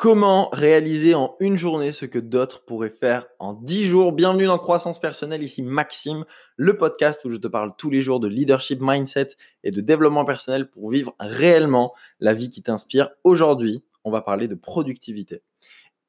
Comment 0.00 0.48
réaliser 0.54 1.14
en 1.14 1.36
une 1.40 1.58
journée 1.58 1.92
ce 1.92 2.06
que 2.06 2.18
d'autres 2.18 2.64
pourraient 2.64 2.88
faire 2.88 3.26
en 3.38 3.52
dix 3.52 3.84
jours? 3.84 4.14
Bienvenue 4.14 4.46
dans 4.46 4.56
Croissance 4.56 4.98
Personnelle, 4.98 5.42
ici 5.42 5.62
Maxime, 5.62 6.24
le 6.56 6.78
podcast 6.78 7.22
où 7.26 7.28
je 7.28 7.36
te 7.36 7.46
parle 7.46 7.74
tous 7.76 7.90
les 7.90 8.00
jours 8.00 8.18
de 8.18 8.26
leadership, 8.26 8.78
mindset 8.80 9.28
et 9.62 9.70
de 9.70 9.82
développement 9.82 10.24
personnel 10.24 10.70
pour 10.70 10.88
vivre 10.88 11.14
réellement 11.20 11.92
la 12.18 12.32
vie 12.32 12.48
qui 12.48 12.62
t'inspire. 12.62 13.10
Aujourd'hui, 13.24 13.84
on 14.02 14.10
va 14.10 14.22
parler 14.22 14.48
de 14.48 14.54
productivité. 14.54 15.42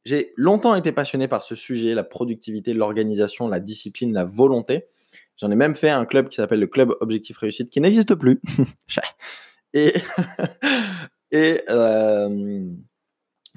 J'ai 0.05 0.31
longtemps 0.37 0.73
été 0.75 0.93
passionné 0.93 1.27
par 1.27 1.43
ce 1.43 1.55
sujet, 1.55 1.93
la 1.93 2.05
productivité, 2.05 2.73
l'organisation, 2.73 3.49
la 3.49 3.59
discipline, 3.59 4.13
la 4.13 4.23
volonté. 4.23 4.85
J'en 5.35 5.51
ai 5.51 5.55
même 5.57 5.75
fait 5.75 5.89
un 5.89 6.05
club 6.05 6.29
qui 6.29 6.37
s'appelle 6.37 6.61
le 6.61 6.67
Club 6.67 6.95
Objectif 7.01 7.37
Réussite, 7.39 7.69
qui 7.69 7.81
n'existe 7.81 8.15
plus. 8.15 8.39
et 9.73 9.95
et 11.31 11.61
euh, 11.69 12.69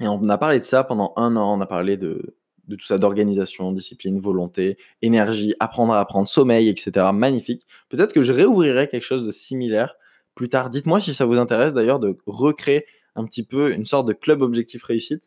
et 0.01 0.07
on 0.07 0.27
a 0.29 0.37
parlé 0.37 0.59
de 0.59 0.63
ça 0.63 0.83
pendant 0.83 1.13
un 1.15 1.35
an. 1.35 1.57
On 1.57 1.61
a 1.61 1.65
parlé 1.65 1.97
de, 1.97 2.35
tout 2.69 2.85
ça, 2.85 2.97
d'organisation, 2.97 3.71
discipline, 3.71 4.19
volonté, 4.19 4.77
énergie, 5.01 5.55
apprendre 5.59 5.93
à 5.93 5.99
apprendre, 5.99 6.27
sommeil, 6.27 6.67
etc. 6.69 7.07
Magnifique. 7.13 7.65
Peut-être 7.89 8.13
que 8.13 8.21
je 8.21 8.33
réouvrirai 8.33 8.87
quelque 8.87 9.05
chose 9.05 9.25
de 9.25 9.31
similaire 9.31 9.95
plus 10.33 10.49
tard. 10.49 10.69
Dites-moi 10.69 10.99
si 10.99 11.13
ça 11.13 11.25
vous 11.25 11.39
intéresse 11.39 11.73
d'ailleurs 11.73 11.99
de 11.99 12.17
recréer 12.25 12.85
un 13.15 13.23
petit 13.25 13.43
peu 13.43 13.71
une 13.71 13.85
sorte 13.85 14.07
de 14.07 14.13
club 14.13 14.41
objectif 14.41 14.83
réussite. 14.83 15.23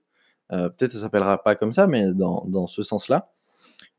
Euh, 0.52 0.68
peut-être 0.68 0.92
ça 0.92 1.00
s'appellera 1.00 1.42
pas 1.42 1.54
comme 1.54 1.72
ça, 1.72 1.86
mais 1.86 2.12
dans, 2.12 2.44
dans 2.46 2.66
ce 2.66 2.82
sens-là. 2.82 3.30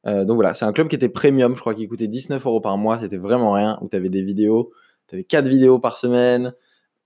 Euh, 0.08 0.26
donc 0.26 0.36
voilà, 0.36 0.54
c'est 0.54 0.66
un 0.66 0.72
club 0.72 0.88
qui 0.88 0.96
était 0.96 1.10
premium, 1.10 1.56
je 1.56 1.62
crois 1.62 1.74
qu'il 1.74 1.88
coûtait 1.90 2.08
19 2.08 2.46
euros 2.46 2.62
par 2.62 2.78
mois, 2.78 3.00
c'était 3.00 3.18
vraiment 3.18 3.52
rien, 3.52 3.78
où 3.82 3.90
tu 3.90 3.98
avais 3.98 4.10
des 4.10 4.24
vidéos, 4.24 4.72
tu 5.08 5.16
avais 5.16 5.24
4 5.24 5.48
vidéos 5.48 5.80
par 5.80 5.98
semaine, 5.98 6.54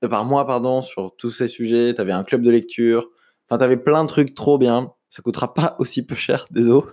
euh, 0.04 0.08
par 0.08 0.26
mois, 0.26 0.46
pardon, 0.46 0.82
sur 0.82 1.16
tous 1.18 1.32
ces 1.32 1.48
sujets, 1.48 1.94
tu 1.96 2.02
avais 2.02 2.12
un 2.12 2.24
club 2.24 2.44
de 2.44 2.52
lecture, 2.52 3.10
Enfin, 3.48 3.58
t'avais 3.58 3.78
plein 3.78 4.04
de 4.04 4.10
trucs 4.10 4.36
trop 4.36 4.58
bien. 4.58 4.94
Ça 5.10 5.22
coûtera 5.22 5.54
pas 5.54 5.76
aussi 5.80 6.06
peu 6.06 6.16
cher, 6.16 6.48
désolé. 6.52 6.86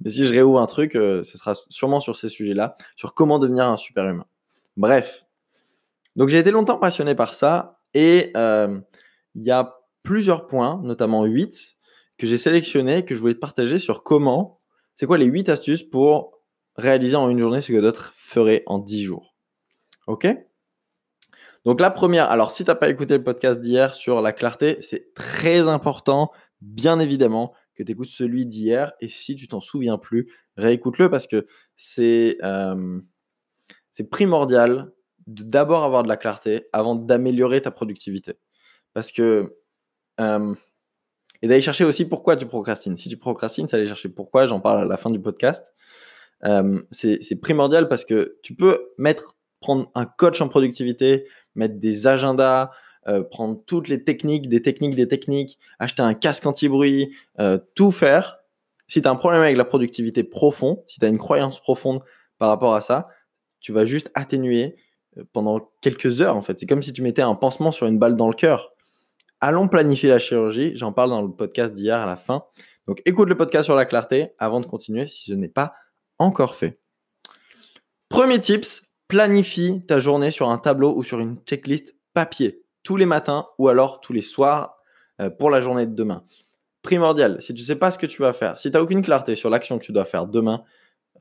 Mais 0.00 0.10
si 0.10 0.26
je 0.26 0.32
réouvre 0.32 0.60
un 0.60 0.66
truc, 0.66 0.94
euh, 0.94 1.24
ce 1.24 1.36
sera 1.38 1.54
sûrement 1.68 2.00
sur 2.00 2.16
ces 2.16 2.28
sujets-là, 2.28 2.76
sur 2.96 3.14
comment 3.14 3.38
devenir 3.38 3.64
un 3.64 3.76
super 3.76 4.06
humain. 4.08 4.26
Bref. 4.76 5.24
Donc 6.16 6.28
j'ai 6.28 6.38
été 6.38 6.50
longtemps 6.50 6.78
passionné 6.78 7.14
par 7.14 7.34
ça 7.34 7.80
et 7.94 8.32
euh, 8.36 8.78
il 9.34 9.42
y 9.42 9.50
a 9.50 9.76
plusieurs 10.02 10.46
points, 10.46 10.80
notamment 10.84 11.24
8, 11.24 11.76
que 12.18 12.26
j'ai 12.26 12.36
sélectionnés, 12.36 13.04
que 13.04 13.14
je 13.14 13.20
voulais 13.20 13.34
te 13.34 13.38
partager 13.38 13.78
sur 13.78 14.02
comment, 14.02 14.60
c'est 14.94 15.06
quoi 15.06 15.18
les 15.18 15.26
8 15.26 15.48
astuces 15.48 15.82
pour 15.82 16.40
réaliser 16.76 17.16
en 17.16 17.28
une 17.28 17.38
journée 17.38 17.60
ce 17.60 17.72
que 17.72 17.80
d'autres 17.80 18.12
feraient 18.16 18.62
en 18.66 18.78
10 18.78 19.02
jours? 19.02 19.36
Ok? 20.06 20.26
Donc 21.68 21.80
la 21.82 21.90
première, 21.90 22.30
alors 22.30 22.50
si 22.50 22.64
tu 22.64 22.70
n'as 22.70 22.76
pas 22.76 22.88
écouté 22.88 23.18
le 23.18 23.22
podcast 23.22 23.60
d'hier 23.60 23.94
sur 23.94 24.22
la 24.22 24.32
clarté, 24.32 24.78
c'est 24.80 25.12
très 25.12 25.68
important, 25.68 26.30
bien 26.62 26.98
évidemment, 26.98 27.52
que 27.74 27.82
tu 27.82 27.92
écoutes 27.92 28.08
celui 28.08 28.46
d'hier. 28.46 28.94
Et 29.02 29.08
si 29.08 29.36
tu 29.36 29.48
t'en 29.48 29.60
souviens 29.60 29.98
plus, 29.98 30.32
réécoute-le 30.56 31.10
parce 31.10 31.26
que 31.26 31.46
c'est 31.76 32.38
euh, 32.42 33.02
primordial 34.10 34.92
de 35.26 35.42
d'abord 35.42 35.84
avoir 35.84 36.04
de 36.04 36.08
la 36.08 36.16
clarté 36.16 36.68
avant 36.72 36.94
d'améliorer 36.94 37.60
ta 37.60 37.70
productivité. 37.70 38.38
Parce 38.94 39.12
que... 39.12 39.54
Euh, 40.20 40.54
et 41.42 41.48
d'aller 41.48 41.60
chercher 41.60 41.84
aussi 41.84 42.06
pourquoi 42.06 42.34
tu 42.34 42.46
procrastines. 42.46 42.96
Si 42.96 43.10
tu 43.10 43.18
procrastines, 43.18 43.68
c'est 43.68 43.76
aller 43.76 43.86
chercher 43.86 44.08
pourquoi, 44.08 44.46
j'en 44.46 44.58
parle 44.58 44.82
à 44.82 44.86
la 44.86 44.96
fin 44.96 45.10
du 45.10 45.20
podcast. 45.20 45.74
Euh, 46.44 46.80
c'est 46.90 47.40
primordial 47.40 47.88
parce 47.88 48.06
que 48.06 48.38
tu 48.42 48.54
peux 48.54 48.88
mettre, 48.96 49.36
prendre 49.60 49.90
un 49.94 50.06
coach 50.06 50.40
en 50.40 50.48
productivité, 50.48 51.26
mettre 51.58 51.78
des 51.78 52.06
agendas, 52.06 52.70
euh, 53.06 53.22
prendre 53.22 53.62
toutes 53.66 53.88
les 53.88 54.04
techniques, 54.04 54.48
des 54.48 54.62
techniques, 54.62 54.94
des 54.94 55.08
techniques, 55.08 55.58
acheter 55.78 56.02
un 56.02 56.14
casque 56.14 56.46
anti-bruit, 56.46 57.14
euh, 57.40 57.58
tout 57.74 57.90
faire. 57.90 58.38
Si 58.86 59.02
tu 59.02 59.08
as 59.08 59.10
un 59.10 59.16
problème 59.16 59.42
avec 59.42 59.56
la 59.56 59.64
productivité 59.64 60.24
profond, 60.24 60.82
si 60.86 60.98
tu 60.98 61.04
as 61.04 61.08
une 61.08 61.18
croyance 61.18 61.60
profonde 61.60 62.02
par 62.38 62.48
rapport 62.48 62.74
à 62.74 62.80
ça, 62.80 63.08
tu 63.60 63.72
vas 63.72 63.84
juste 63.84 64.10
atténuer 64.14 64.76
euh, 65.16 65.24
pendant 65.32 65.70
quelques 65.80 66.20
heures 66.20 66.36
en 66.36 66.42
fait. 66.42 66.58
C'est 66.58 66.66
comme 66.66 66.82
si 66.82 66.92
tu 66.92 67.02
mettais 67.02 67.22
un 67.22 67.34
pansement 67.34 67.72
sur 67.72 67.86
une 67.86 67.98
balle 67.98 68.16
dans 68.16 68.28
le 68.28 68.34
cœur. 68.34 68.72
Allons 69.40 69.68
planifier 69.68 70.08
la 70.08 70.18
chirurgie, 70.18 70.72
j'en 70.74 70.92
parle 70.92 71.10
dans 71.10 71.22
le 71.22 71.30
podcast 71.30 71.72
d'hier 71.72 71.96
à 71.96 72.06
la 72.06 72.16
fin. 72.16 72.44
Donc 72.86 73.02
écoute 73.04 73.28
le 73.28 73.36
podcast 73.36 73.64
sur 73.64 73.74
la 73.74 73.84
clarté 73.84 74.32
avant 74.38 74.60
de 74.60 74.66
continuer 74.66 75.06
si 75.06 75.30
ce 75.30 75.34
n'est 75.34 75.48
pas 75.48 75.74
encore 76.18 76.56
fait. 76.56 76.78
Premier 78.08 78.40
tips, 78.40 78.87
Planifie 79.08 79.82
ta 79.86 80.00
journée 80.00 80.30
sur 80.30 80.50
un 80.50 80.58
tableau 80.58 80.94
ou 80.94 81.02
sur 81.02 81.18
une 81.18 81.38
checklist 81.46 81.96
papier, 82.12 82.62
tous 82.82 82.96
les 82.96 83.06
matins 83.06 83.46
ou 83.56 83.68
alors 83.68 84.02
tous 84.02 84.12
les 84.12 84.20
soirs 84.20 84.76
euh, 85.22 85.30
pour 85.30 85.48
la 85.48 85.62
journée 85.62 85.86
de 85.86 85.94
demain. 85.94 86.24
Primordial, 86.82 87.40
si 87.40 87.54
tu 87.54 87.62
ne 87.62 87.66
sais 87.66 87.76
pas 87.76 87.90
ce 87.90 87.98
que 87.98 88.04
tu 88.04 88.20
vas 88.20 88.34
faire, 88.34 88.58
si 88.58 88.70
tu 88.70 88.76
n'as 88.76 88.82
aucune 88.82 89.00
clarté 89.00 89.34
sur 89.34 89.48
l'action 89.48 89.78
que 89.78 89.84
tu 89.84 89.92
dois 89.92 90.04
faire 90.04 90.26
demain, 90.26 90.62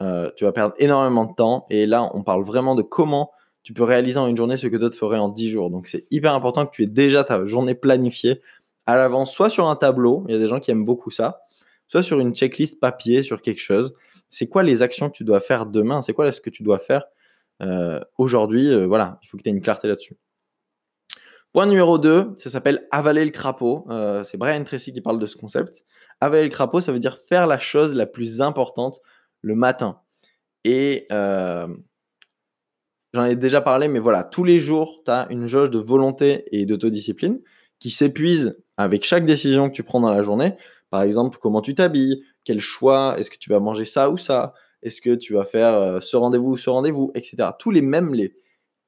euh, 0.01 0.29
tu 0.35 0.43
vas 0.43 0.51
perdre 0.51 0.75
énormément 0.79 1.23
de 1.23 1.33
temps. 1.33 1.65
Et 1.69 1.85
là, 1.85 2.11
on 2.13 2.23
parle 2.23 2.43
vraiment 2.43 2.75
de 2.75 2.81
comment 2.81 3.31
tu 3.63 3.71
peux 3.71 3.83
réaliser 3.83 4.17
en 4.17 4.27
une 4.27 4.35
journée 4.35 4.57
ce 4.57 4.67
que 4.67 4.75
d'autres 4.75 4.97
feraient 4.97 5.17
en 5.17 5.29
10 5.29 5.49
jours. 5.49 5.69
Donc, 5.69 5.87
c'est 5.87 6.07
hyper 6.11 6.33
important 6.33 6.65
que 6.65 6.71
tu 6.71 6.83
aies 6.83 6.87
déjà 6.87 7.23
ta 7.23 7.45
journée 7.45 7.73
planifiée 7.73 8.41
à 8.85 8.97
l'avance, 8.97 9.31
soit 9.31 9.49
sur 9.49 9.69
un 9.69 9.77
tableau, 9.77 10.25
il 10.27 10.33
y 10.33 10.37
a 10.37 10.39
des 10.39 10.47
gens 10.47 10.59
qui 10.59 10.71
aiment 10.71 10.85
beaucoup 10.85 11.11
ça, 11.11 11.39
soit 11.87 12.03
sur 12.03 12.19
une 12.19 12.35
checklist 12.35 12.81
papier, 12.81 13.23
sur 13.23 13.41
quelque 13.41 13.61
chose. 13.61 13.93
C'est 14.27 14.47
quoi 14.47 14.61
les 14.63 14.81
actions 14.81 15.09
que 15.09 15.15
tu 15.15 15.23
dois 15.23 15.39
faire 15.39 15.65
demain? 15.65 16.01
C'est 16.01 16.13
quoi 16.13 16.29
ce 16.33 16.41
que 16.41 16.49
tu 16.49 16.63
dois 16.63 16.79
faire 16.79 17.05
aujourd'hui, 18.17 18.69
euh, 18.69 18.85
voilà, 18.85 19.19
il 19.23 19.27
faut 19.27 19.37
que 19.37 19.43
tu 19.43 19.49
aies 19.49 19.53
une 19.53 19.61
clarté 19.61 19.87
là-dessus. 19.87 20.17
Point 21.53 21.65
numéro 21.65 21.97
2, 21.97 22.33
ça 22.37 22.49
s'appelle 22.49 22.87
avaler 22.91 23.25
le 23.25 23.31
crapaud. 23.31 23.85
Euh, 23.89 24.23
c'est 24.23 24.37
Brian 24.37 24.63
Tracy 24.63 24.93
qui 24.93 25.01
parle 25.01 25.19
de 25.19 25.25
ce 25.25 25.37
concept. 25.37 25.83
Avaler 26.19 26.43
le 26.43 26.49
crapaud, 26.49 26.81
ça 26.81 26.91
veut 26.91 26.99
dire 26.99 27.19
faire 27.27 27.47
la 27.47 27.57
chose 27.57 27.95
la 27.95 28.05
plus 28.05 28.41
importante 28.41 28.99
le 29.41 29.55
matin. 29.55 30.01
Et 30.63 31.07
j'en 31.09 31.69
ai 33.23 33.35
déjà 33.35 33.61
parlé, 33.61 33.87
mais 33.87 33.99
voilà, 33.99 34.23
tous 34.23 34.43
les 34.43 34.59
jours, 34.59 35.01
tu 35.05 35.11
as 35.11 35.27
une 35.29 35.45
jauge 35.45 35.71
de 35.71 35.79
volonté 35.79 36.43
et 36.51 36.65
d'autodiscipline 36.65 37.39
qui 37.79 37.89
s'épuise 37.89 38.59
avec 38.75 39.05
chaque 39.05 39.25
décision 39.25 39.69
que 39.69 39.75
tu 39.75 39.83
prends 39.83 40.01
dans 40.01 40.11
la 40.11 40.21
journée. 40.21 40.55
Par 40.89 41.01
exemple, 41.01 41.37
comment 41.41 41.61
tu 41.61 41.75
t'habilles, 41.75 42.23
quel 42.43 42.59
choix, 42.59 43.15
est-ce 43.17 43.29
que 43.29 43.37
tu 43.37 43.49
vas 43.49 43.59
manger 43.59 43.85
ça 43.85 44.09
ou 44.09 44.17
ça, 44.17 44.53
est-ce 44.83 45.01
que 45.01 45.15
tu 45.15 45.33
vas 45.33 45.45
faire 45.45 45.73
euh, 45.73 45.99
ce 45.99 46.17
rendez-vous 46.17 46.51
ou 46.51 46.57
ce 46.57 46.69
rendez-vous, 46.69 47.11
etc. 47.15 47.49
Tous 47.59 47.71
les 47.71 47.81
mêmes, 47.81 48.13
les, 48.13 48.35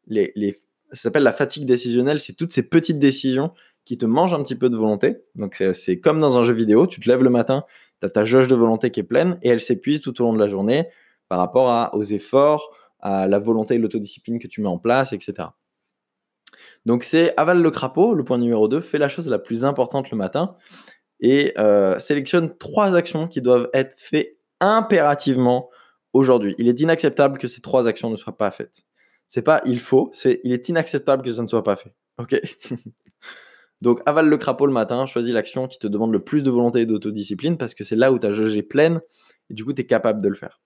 les, 0.07 0.31
les 0.35 0.59
ça 0.91 1.03
s'appelle 1.03 1.23
la 1.23 1.33
fatigue 1.33 1.65
décisionnelle, 1.65 2.19
c'est 2.19 2.33
toutes 2.33 2.51
ces 2.51 2.63
petites 2.63 2.99
décisions 2.99 3.51
qui 3.85 3.97
te 3.97 4.05
mangent 4.05 4.33
un 4.33 4.43
petit 4.43 4.55
peu 4.55 4.69
de 4.69 4.77
volonté. 4.77 5.17
Donc 5.35 5.63
c'est 5.73 5.99
comme 5.99 6.19
dans 6.19 6.37
un 6.37 6.43
jeu 6.43 6.53
vidéo, 6.53 6.87
tu 6.87 6.99
te 6.99 7.09
lèves 7.09 7.23
le 7.23 7.29
matin, 7.29 7.63
tu 7.99 8.05
as 8.07 8.09
ta 8.09 8.23
jauge 8.23 8.47
de 8.47 8.55
volonté 8.55 8.91
qui 8.91 8.99
est 8.99 9.03
pleine 9.03 9.37
et 9.41 9.49
elle 9.49 9.61
s'épuise 9.61 10.01
tout 10.01 10.19
au 10.21 10.25
long 10.25 10.33
de 10.33 10.39
la 10.39 10.49
journée 10.49 10.87
par 11.27 11.39
rapport 11.39 11.69
à, 11.69 11.95
aux 11.95 12.03
efforts, 12.03 12.71
à 12.99 13.27
la 13.27 13.39
volonté 13.39 13.75
et 13.75 13.77
l'autodiscipline 13.77 14.39
que 14.39 14.47
tu 14.47 14.61
mets 14.61 14.69
en 14.69 14.79
place, 14.79 15.13
etc. 15.13 15.49
Donc 16.85 17.03
c'est 17.03 17.33
avale 17.37 17.61
le 17.61 17.71
crapaud, 17.71 18.13
le 18.13 18.23
point 18.23 18.37
numéro 18.37 18.67
2, 18.67 18.81
fais 18.81 18.97
la 18.97 19.09
chose 19.09 19.29
la 19.29 19.39
plus 19.39 19.63
importante 19.63 20.11
le 20.11 20.17
matin 20.17 20.55
et 21.19 21.53
euh, 21.57 21.99
sélectionne 21.99 22.57
trois 22.57 22.95
actions 22.95 23.27
qui 23.27 23.41
doivent 23.41 23.69
être 23.73 23.95
faites 23.97 24.37
impérativement 24.59 25.68
aujourd'hui. 26.13 26.55
Il 26.57 26.67
est 26.67 26.79
inacceptable 26.79 27.37
que 27.37 27.47
ces 27.47 27.61
trois 27.61 27.87
actions 27.87 28.09
ne 28.09 28.15
soient 28.15 28.37
pas 28.37 28.51
faites. 28.51 28.83
C'est 29.27 29.41
pas 29.41 29.61
il 29.65 29.79
faut, 29.79 30.09
c'est 30.13 30.41
il 30.43 30.51
est 30.51 30.69
inacceptable 30.69 31.23
que 31.23 31.31
ça 31.31 31.41
ne 31.41 31.47
soit 31.47 31.63
pas 31.63 31.75
fait. 31.75 31.93
Ok 32.17 32.39
Donc 33.81 34.01
avale 34.05 34.27
le 34.27 34.37
crapaud 34.37 34.65
le 34.65 34.73
matin, 34.73 35.05
choisis 35.05 35.33
l'action 35.33 35.67
qui 35.67 35.79
te 35.79 35.87
demande 35.87 36.11
le 36.11 36.23
plus 36.23 36.43
de 36.43 36.49
volonté 36.49 36.81
et 36.81 36.85
d'autodiscipline 36.85 37.57
parce 37.57 37.73
que 37.73 37.83
c'est 37.83 37.95
là 37.95 38.11
où 38.11 38.19
ta 38.19 38.33
jauge 38.33 38.57
est 38.57 38.63
pleine 38.63 39.01
et 39.49 39.53
du 39.53 39.63
coup 39.63 39.71
tu 39.71 39.81
es 39.81 39.85
capable 39.85 40.21
de 40.21 40.27
le 40.27 40.35
faire. 40.35 40.59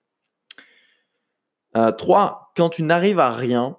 3. 1.73 1.81
Euh, 1.81 2.45
quand 2.55 2.69
tu 2.69 2.83
n'arrives 2.83 3.19
à 3.19 3.31
rien 3.31 3.77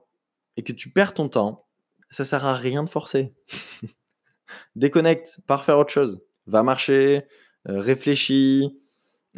et 0.57 0.63
que 0.63 0.73
tu 0.73 0.91
perds 0.91 1.15
ton 1.15 1.29
temps, 1.29 1.67
ça 2.11 2.25
sert 2.25 2.45
à 2.45 2.55
rien 2.55 2.85
de 2.85 2.91
forcer. 2.91 3.35
Déconnecte, 4.77 5.39
pars 5.47 5.65
faire 5.65 5.79
autre 5.79 5.93
chose. 5.93 6.21
Va 6.47 6.63
marcher, 6.63 7.27
euh, 7.69 7.81
réfléchis, 7.81 8.79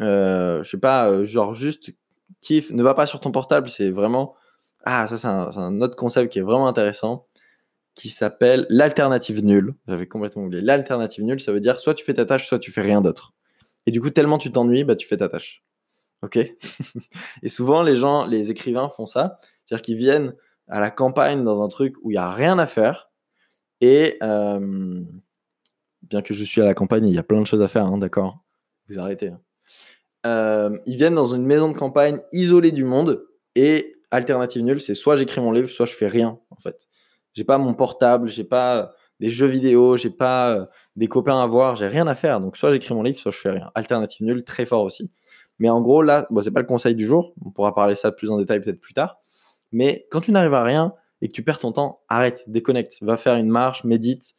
euh, 0.01 0.63
je 0.63 0.71
sais 0.71 0.81
pas, 0.81 1.25
genre 1.25 1.55
juste 1.55 1.93
kiff, 2.41 2.71
ne 2.71 2.83
va 2.83 2.95
pas 2.95 3.07
sur 3.07 3.21
ton 3.21 3.33
portable, 3.33 3.69
c'est 3.69 3.91
vraiment. 3.91 4.35
Ah, 4.85 5.09
ça, 5.09 5.19
c'est 5.19 5.27
un, 5.27 5.81
autre 5.81 5.97
concept 5.97 6.33
qui 6.33 6.39
est 6.39 6.43
vraiment 6.43 6.69
intéressant 6.69 7.27
qui 7.95 8.11
s'appelle 8.11 8.67
l'alternative 8.69 9.43
nulle. 9.43 9.75
J'avais 9.89 10.07
complètement 10.07 10.45
oublié. 10.45 10.63
L'alternative 10.63 11.25
nulle, 11.25 11.41
ça 11.41 11.53
veut 11.53 11.61
dire 11.61 11.81
soit 11.81 11.95
tu 11.95 12.05
fais 12.05 12.15
ta 12.15 12.27
tâche, 12.27 12.47
soit 12.47 12.59
tu 12.59 12.71
fais 12.71 12.83
rien 12.83 13.01
d'autre. 13.01 13.35
Et 13.87 13.91
du 13.91 14.01
coup, 14.01 14.11
tellement 14.11 14.39
tu 14.39 14.53
t'ennuies, 14.53 14.85
bah, 14.85 14.97
tu 14.97 15.09
fais 15.09 15.17
ta 15.17 15.29
tâche. 15.29 15.65
Ok? 16.23 16.37
Et 17.43 17.49
souvent, 17.49 17.83
les 17.83 17.97
gens, 17.97 18.27
les 18.27 18.51
écrivains 18.51 18.91
font 18.91 19.07
ça. 19.07 19.39
C'est-à-dire 19.65 19.83
qu'ils 19.83 19.97
viennent 19.97 20.35
à 20.69 20.79
la 20.81 20.91
campagne 20.91 21.43
dans 21.43 21.63
un 21.63 21.69
truc 21.69 21.97
où 22.03 22.11
il 22.11 22.15
n'y 22.15 22.19
a 22.19 22.31
rien 22.31 22.59
à 22.59 22.67
faire. 22.67 23.11
Et 23.81 24.19
euh, 24.23 25.03
bien 26.03 26.23
que 26.23 26.35
je 26.35 26.45
suis 26.45 26.61
à 26.61 26.65
la 26.65 26.75
campagne, 26.75 27.09
il 27.09 27.15
y 27.15 27.19
a 27.19 27.23
plein 27.23 27.41
de 27.41 27.47
choses 27.47 27.63
à 27.63 27.69
faire, 27.69 27.87
hein, 27.87 27.99
d'accord? 27.99 28.45
Vous 28.89 28.99
arrêtez. 28.99 29.29
Hein. 29.29 29.41
Euh, 30.27 30.77
ils 30.87 30.97
viennent 30.97 31.15
dans 31.15 31.35
une 31.35 31.47
maison 31.47 31.69
de 31.69 31.77
campagne 31.77 32.21
isolée 32.33 32.73
du 32.73 32.83
monde 32.83 33.25
et 33.55 33.95
alternative 34.11 34.63
nulle, 34.63 34.81
c'est 34.81 34.95
soit 34.95 35.17
j'écris 35.17 35.41
mon 35.41 35.53
livre, 35.53 35.69
soit 35.69 35.87
je 35.87 35.95
fais 35.95 36.09
rien 36.09 36.39
en 36.51 36.57
fait. 36.57 36.89
J'ai 37.35 37.45
pas 37.45 37.59
mon 37.59 37.75
portable, 37.75 38.29
j'ai 38.29 38.45
pas 38.45 38.93
des 39.21 39.31
jeux 39.31 39.47
vidéo, 39.47 39.97
j'ai 39.97 40.11
pas 40.11 40.55
euh, 40.55 40.67
des 40.97 41.07
copains 41.07 41.41
à 41.41 41.47
voir, 41.47 41.77
j'ai 41.77 41.87
rien 41.87 42.07
à 42.07 42.15
faire. 42.15 42.41
Donc 42.41 42.57
soit 42.57 42.73
j'écris 42.73 42.95
mon 42.95 43.03
livre, 43.03 43.19
soit 43.19 43.31
je 43.31 43.39
fais 43.39 43.51
rien. 43.51 43.71
Alternative 43.75 44.27
nulle, 44.27 44.43
très 44.43 44.67
fort 44.67 44.83
aussi. 44.83 45.11
Mais 45.59 45.71
en 45.71 45.81
gros, 45.81 46.03
là, 46.03 46.27
bon, 46.31 46.43
c'est 46.43 46.51
pas 46.51 46.61
le 46.61 46.67
conseil 46.67 46.95
du 46.95 47.05
jour. 47.05 47.33
On 47.45 47.51
pourra 47.51 47.75
parler 47.75 47.95
ça 47.95 48.11
plus 48.13 48.31
en 48.31 48.39
détail 48.39 48.61
peut-être 48.61 48.81
plus 48.81 48.95
tard. 48.95 49.21
Mais 49.73 50.07
quand 50.11 50.21
tu 50.21 50.33
n'arrives 50.33 50.55
à 50.55 50.65
rien 50.65 50.93
et 51.23 51.29
que 51.29 51.33
tu 51.33 51.43
perds 51.43 51.61
ton 51.61 51.73
temps, 51.73 52.01
arrête, 52.09 52.45
déconnecte, 52.47 52.99
va 53.01 53.17
faire 53.17 53.37
une 53.37 53.49
marche, 53.49 53.85
médite, 53.85 54.35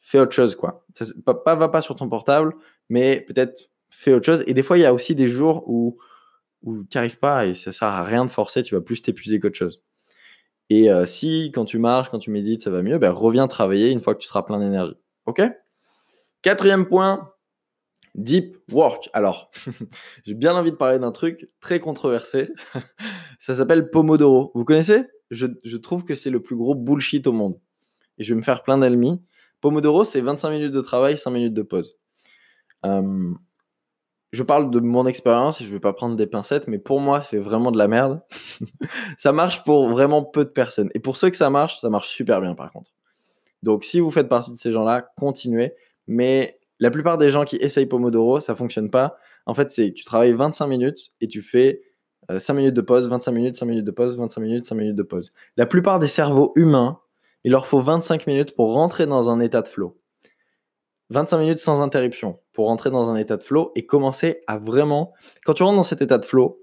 fais 0.00 0.18
autre 0.18 0.32
chose, 0.32 0.56
quoi. 0.56 0.84
Ça, 0.94 1.04
pas, 1.24 1.54
va 1.54 1.68
pas 1.68 1.82
sur 1.82 1.94
ton 1.94 2.08
portable, 2.08 2.54
mais 2.88 3.24
peut-être 3.28 3.70
fais 3.90 4.12
autre 4.12 4.26
chose. 4.26 4.44
Et 4.46 4.54
des 4.54 4.62
fois, 4.62 4.78
il 4.78 4.82
y 4.82 4.86
a 4.86 4.94
aussi 4.94 5.14
des 5.14 5.28
jours 5.28 5.64
où, 5.68 5.98
où 6.62 6.84
tu 6.84 6.96
n'y 6.96 6.98
arrives 6.98 7.18
pas 7.18 7.46
et 7.46 7.54
ça 7.54 7.72
sert 7.72 7.88
à 7.88 8.04
rien 8.04 8.24
de 8.24 8.30
forcer, 8.30 8.62
tu 8.62 8.74
vas 8.74 8.80
plus 8.80 9.02
t'épuiser 9.02 9.40
qu'autre 9.40 9.56
chose. 9.56 9.82
Et 10.68 10.90
euh, 10.90 11.06
si, 11.06 11.52
quand 11.54 11.64
tu 11.64 11.78
marches, 11.78 12.10
quand 12.10 12.18
tu 12.18 12.30
médites, 12.30 12.62
ça 12.62 12.70
va 12.70 12.82
mieux, 12.82 12.98
ben, 12.98 13.10
reviens 13.10 13.46
travailler 13.46 13.90
une 13.90 14.00
fois 14.00 14.14
que 14.14 14.20
tu 14.20 14.26
seras 14.26 14.42
plein 14.42 14.58
d'énergie. 14.58 14.96
OK? 15.26 15.42
Quatrième 16.42 16.86
point, 16.86 17.32
deep 18.14 18.56
work. 18.72 19.08
Alors, 19.12 19.50
j'ai 20.24 20.34
bien 20.34 20.56
envie 20.56 20.72
de 20.72 20.76
parler 20.76 20.98
d'un 20.98 21.12
truc 21.12 21.46
très 21.60 21.78
controversé. 21.78 22.50
ça 23.38 23.54
s'appelle 23.54 23.90
Pomodoro. 23.90 24.50
Vous 24.54 24.64
connaissez? 24.64 25.04
Je, 25.30 25.46
je, 25.64 25.76
trouve 25.76 26.04
que 26.04 26.14
c'est 26.14 26.30
le 26.30 26.40
plus 26.40 26.56
gros 26.56 26.74
bullshit 26.74 27.26
au 27.26 27.32
monde. 27.32 27.60
Et 28.18 28.24
je 28.24 28.32
vais 28.32 28.38
me 28.38 28.44
faire 28.44 28.62
plein 28.62 28.78
d'ennemis. 28.78 29.20
Pomodoro, 29.60 30.04
c'est 30.04 30.20
25 30.20 30.50
minutes 30.50 30.72
de 30.72 30.80
travail, 30.80 31.16
5 31.16 31.30
minutes 31.30 31.54
de 31.54 31.62
pause. 31.62 31.96
Euh, 32.84 33.34
je 34.36 34.42
parle 34.42 34.70
de 34.70 34.80
mon 34.80 35.06
expérience 35.06 35.60
et 35.60 35.64
je 35.64 35.70
vais 35.70 35.80
pas 35.80 35.92
prendre 35.92 36.14
des 36.14 36.26
pincettes, 36.26 36.68
mais 36.68 36.78
pour 36.78 37.00
moi, 37.00 37.22
c'est 37.22 37.38
vraiment 37.38 37.72
de 37.72 37.78
la 37.78 37.88
merde. 37.88 38.20
ça 39.18 39.32
marche 39.32 39.64
pour 39.64 39.88
vraiment 39.88 40.22
peu 40.22 40.44
de 40.44 40.50
personnes. 40.50 40.90
Et 40.94 41.00
pour 41.00 41.16
ceux 41.16 41.30
que 41.30 41.36
ça 41.36 41.50
marche, 41.50 41.80
ça 41.80 41.88
marche 41.88 42.08
super 42.08 42.40
bien 42.40 42.54
par 42.54 42.70
contre. 42.70 42.90
Donc 43.62 43.84
si 43.84 43.98
vous 43.98 44.10
faites 44.10 44.28
partie 44.28 44.50
de 44.50 44.56
ces 44.56 44.72
gens-là, 44.72 45.08
continuez. 45.16 45.74
Mais 46.06 46.58
la 46.78 46.90
plupart 46.90 47.16
des 47.16 47.30
gens 47.30 47.44
qui 47.44 47.56
essayent 47.56 47.86
Pomodoro, 47.86 48.40
ça 48.40 48.54
fonctionne 48.54 48.90
pas. 48.90 49.16
En 49.46 49.54
fait, 49.54 49.70
c'est 49.70 49.92
tu 49.92 50.04
travailles 50.04 50.34
25 50.34 50.66
minutes 50.66 51.12
et 51.20 51.28
tu 51.28 51.40
fais 51.40 51.80
5 52.28 52.52
euh, 52.52 52.56
minutes 52.56 52.74
de 52.74 52.82
pause, 52.82 53.08
25 53.08 53.32
minutes, 53.32 53.54
5 53.54 53.66
minutes 53.66 53.84
de 53.84 53.90
pause, 53.90 54.18
25 54.18 54.40
minutes, 54.40 54.64
5 54.66 54.74
minutes 54.74 54.96
de 54.96 55.02
pause. 55.02 55.32
La 55.56 55.64
plupart 55.64 55.98
des 55.98 56.08
cerveaux 56.08 56.52
humains, 56.56 57.00
il 57.44 57.52
leur 57.52 57.66
faut 57.66 57.80
25 57.80 58.26
minutes 58.26 58.54
pour 58.54 58.74
rentrer 58.74 59.06
dans 59.06 59.30
un 59.30 59.40
état 59.40 59.62
de 59.62 59.68
flow. 59.68 59.96
25 61.10 61.38
minutes 61.38 61.58
sans 61.58 61.82
interruption 61.82 62.40
pour 62.52 62.66
rentrer 62.66 62.90
dans 62.90 63.10
un 63.10 63.16
état 63.16 63.36
de 63.36 63.42
flow 63.42 63.72
et 63.76 63.86
commencer 63.86 64.42
à 64.46 64.58
vraiment. 64.58 65.12
Quand 65.44 65.54
tu 65.54 65.62
rentres 65.62 65.76
dans 65.76 65.82
cet 65.82 66.02
état 66.02 66.18
de 66.18 66.24
flow, 66.24 66.60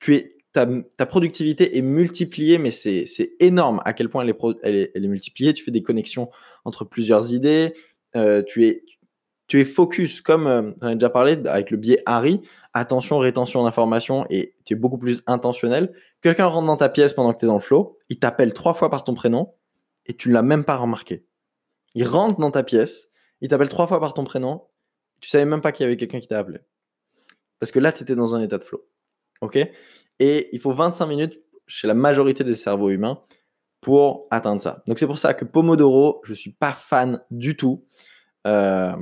tu 0.00 0.14
es, 0.14 0.36
ta, 0.52 0.66
ta 0.96 1.06
productivité 1.06 1.76
est 1.76 1.82
multipliée, 1.82 2.58
mais 2.58 2.70
c'est 2.70 3.32
énorme 3.40 3.80
à 3.84 3.92
quel 3.92 4.08
point 4.08 4.22
elle 4.22 4.30
est, 4.30 4.44
est, 4.62 4.92
elle 4.94 5.04
est, 5.04 5.08
multipliée. 5.08 5.52
Tu 5.52 5.64
fais 5.64 5.70
des 5.70 5.82
connexions 5.82 6.30
entre 6.64 6.84
plusieurs 6.84 7.32
idées. 7.32 7.74
Euh, 8.16 8.42
tu, 8.42 8.66
es, 8.66 8.84
tu 9.48 9.60
es 9.60 9.64
focus, 9.64 10.20
comme 10.20 10.46
euh, 10.46 10.70
j'en 10.80 10.90
ai 10.90 10.94
déjà 10.94 11.10
parlé 11.10 11.36
avec 11.46 11.70
le 11.70 11.76
biais 11.76 12.02
Harry, 12.06 12.40
attention, 12.72 13.18
rétention 13.18 13.64
d'informations 13.64 14.24
et 14.30 14.54
tu 14.64 14.74
es 14.74 14.76
beaucoup 14.76 14.98
plus 14.98 15.22
intentionnel. 15.26 15.92
Quelqu'un 16.22 16.46
rentre 16.46 16.66
dans 16.66 16.76
ta 16.76 16.88
pièce 16.88 17.12
pendant 17.12 17.32
que 17.32 17.38
tu 17.40 17.44
es 17.44 17.48
dans 17.48 17.56
le 17.56 17.60
flow, 17.60 17.98
il 18.08 18.18
t'appelle 18.18 18.54
trois 18.54 18.74
fois 18.74 18.90
par 18.90 19.04
ton 19.04 19.14
prénom 19.14 19.52
et 20.06 20.14
tu 20.14 20.28
ne 20.28 20.34
l'as 20.34 20.42
même 20.42 20.64
pas 20.64 20.76
remarqué. 20.76 21.26
Il 21.94 22.06
rentre 22.06 22.38
dans 22.38 22.50
ta 22.50 22.62
pièce 22.62 23.08
il 23.44 23.48
t'appelle 23.48 23.68
trois 23.68 23.86
fois 23.86 24.00
par 24.00 24.14
ton 24.14 24.24
prénom, 24.24 24.62
tu 25.20 25.28
savais 25.28 25.44
même 25.44 25.60
pas 25.60 25.70
qu'il 25.70 25.84
y 25.84 25.86
avait 25.86 25.98
quelqu'un 25.98 26.18
qui 26.18 26.28
t'a 26.28 26.38
appelé. 26.38 26.60
Parce 27.60 27.72
que 27.72 27.78
là, 27.78 27.92
tu 27.92 28.02
étais 28.02 28.16
dans 28.16 28.34
un 28.34 28.40
état 28.40 28.56
de 28.56 28.64
flow. 28.64 28.86
OK? 29.42 29.58
Et 30.18 30.48
il 30.52 30.58
faut 30.58 30.72
25 30.72 31.06
minutes 31.06 31.38
chez 31.66 31.86
la 31.86 31.92
majorité 31.92 32.42
des 32.42 32.54
cerveaux 32.54 32.88
humains 32.88 33.22
pour 33.82 34.28
atteindre 34.30 34.62
ça. 34.62 34.82
Donc 34.86 34.98
c'est 34.98 35.06
pour 35.06 35.18
ça 35.18 35.34
que 35.34 35.44
Pomodoro, 35.44 36.22
je 36.24 36.32
suis 36.32 36.52
pas 36.52 36.72
fan 36.72 37.20
du 37.30 37.54
tout. 37.54 37.84
Euh, 38.46 38.96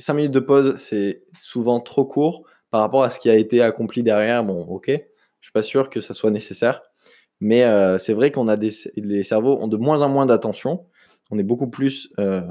5 0.00 0.14
minutes 0.14 0.32
de 0.32 0.40
pause, 0.40 0.74
c'est 0.74 1.22
souvent 1.40 1.78
trop 1.78 2.06
court 2.06 2.44
par 2.70 2.80
rapport 2.80 3.04
à 3.04 3.10
ce 3.10 3.20
qui 3.20 3.30
a 3.30 3.36
été 3.36 3.62
accompli 3.62 4.02
derrière. 4.02 4.42
Bon, 4.42 4.62
ok, 4.62 4.88
je 4.88 5.46
suis 5.46 5.52
pas 5.52 5.62
sûr 5.62 5.90
que 5.90 6.00
ça 6.00 6.12
soit 6.12 6.32
nécessaire. 6.32 6.82
Mais 7.38 7.62
euh, 7.62 7.98
c'est 7.98 8.14
vrai 8.14 8.32
qu'on 8.32 8.48
a 8.48 8.56
des 8.56 8.70
les 8.96 9.22
cerveaux 9.22 9.60
ont 9.60 9.68
de 9.68 9.76
moins 9.76 10.02
en 10.02 10.08
moins 10.08 10.26
d'attention. 10.26 10.86
On 11.30 11.38
est 11.38 11.44
beaucoup 11.44 11.70
plus 11.70 12.12
euh, 12.18 12.42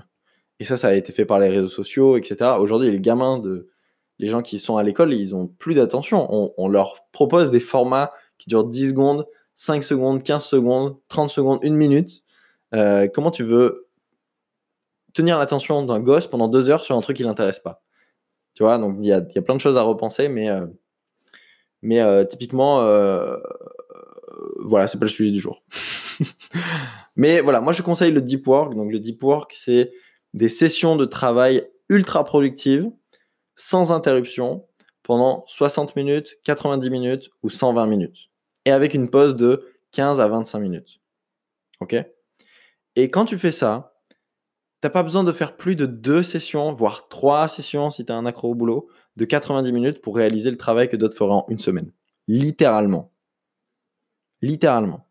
et 0.59 0.65
ça, 0.65 0.77
ça 0.77 0.88
a 0.89 0.94
été 0.94 1.12
fait 1.12 1.25
par 1.25 1.39
les 1.39 1.50
réseaux 1.50 1.68
sociaux, 1.68 2.18
etc. 2.18 2.51
Aujourd'hui, 2.59 2.89
les 2.89 3.00
gamins, 3.00 3.39
de, 3.39 3.69
les 4.19 4.27
gens 4.27 4.42
qui 4.42 4.59
sont 4.59 4.77
à 4.77 4.83
l'école, 4.83 5.13
ils 5.13 5.36
ont 5.36 5.48
plus 5.48 5.75
d'attention. 5.75 6.54
On, 6.57 6.68
leur 6.68 7.06
propose 7.12 7.51
des 7.51 7.59
formats 7.59 8.12
qui 8.38 8.50
durent 8.50 8.63
10 8.63 8.89
secondes, 8.89 9.27
5 9.54 9.83
secondes, 9.83 10.24
15 10.24 10.44
secondes, 10.44 10.98
30 11.09 11.30
secondes, 11.30 11.59
1 11.63 11.69
minute. 11.71 12.24
Euh, 12.74 13.07
comment 13.13 13.31
tu 13.31 13.44
veux 13.44 13.88
tenir 15.13 15.38
l'attention 15.38 15.83
d'un 15.83 16.00
gosse 16.00 16.27
pendant 16.27 16.48
2 16.48 16.69
heures 16.69 16.83
sur 16.83 16.95
un 16.95 17.01
truc 17.01 17.18
qui 17.18 17.24
l'intéresse 17.24 17.60
pas? 17.60 17.83
Tu 18.56 18.63
vois, 18.63 18.80
donc 18.80 18.98
il 19.00 19.07
y 19.07 19.13
a, 19.13 19.24
y 19.36 19.38
a, 19.38 19.42
plein 19.44 19.56
de 19.56 19.62
choses 19.62 19.77
à 19.77 19.83
repenser, 19.83 20.30
mais, 20.30 20.50
euh, 20.50 20.65
mais 21.83 22.01
euh, 22.01 22.25
typiquement, 22.25 22.77
voilà, 24.62 24.88
c'est 24.88 24.98
pas 24.98 25.06
le 25.06 25.12
sujet 25.12 25.31
du 25.31 25.39
jour. 25.39 25.63
mais 27.15 27.42
voilà, 27.42 27.62
moi 27.62 27.74
je 27.74 27.83
conseille 27.83 28.12
le 28.12 28.21
deep 28.21 28.48
work. 28.48 28.74
Donc 28.74 28.92
le 28.92 29.00
deep 29.00 29.21
work, 29.24 29.53
c'est 29.56 29.92
des 30.33 30.50
sessions 30.50 30.95
de 30.95 31.06
travail 31.06 31.68
ultra 31.89 32.24
productives, 32.24 32.89
sans 33.56 33.91
interruption, 33.91 34.65
pendant 35.03 35.45
60 35.47 35.95
minutes, 35.95 36.38
90 36.44 36.89
minutes 36.89 37.29
ou 37.44 37.50
120 37.50 37.88
minutes. 37.88 38.29
Et 38.65 38.71
avec 38.71 38.94
une 38.94 39.09
pause 39.09 39.35
de 39.35 39.65
15 39.91 40.19
à 40.19 40.27
25 40.27 40.59
minutes. 40.59 41.00
OK? 41.79 41.95
Et 42.95 43.09
quand 43.09 43.25
tu 43.25 43.38
fais 43.38 43.51
ça, 43.51 43.95
t'as 44.81 44.89
pas 44.89 45.03
besoin 45.03 45.24
de 45.24 45.31
faire 45.31 45.56
plus 45.56 45.75
de 45.75 45.85
deux 45.85 46.24
sessions, 46.24 46.74
voire 46.74 47.07
trois 47.07 47.47
sessions 47.47 47.89
si 47.89 48.06
tu 48.06 48.12
as 48.12 48.15
un 48.15 48.25
accro 48.25 48.51
au 48.51 48.56
boulot, 48.56 48.89
de 49.15 49.25
90 49.25 49.71
minutes 49.71 50.01
pour 50.01 50.15
réaliser 50.15 50.51
le 50.51 50.57
travail 50.57 50.89
que 50.89 50.97
d'autres 50.97 51.18
feraient 51.18 51.31
en 51.31 51.45
une 51.47 51.59
semaine. 51.59 51.91
Littéralement. 52.27 53.12
Littéralement. 54.41 55.07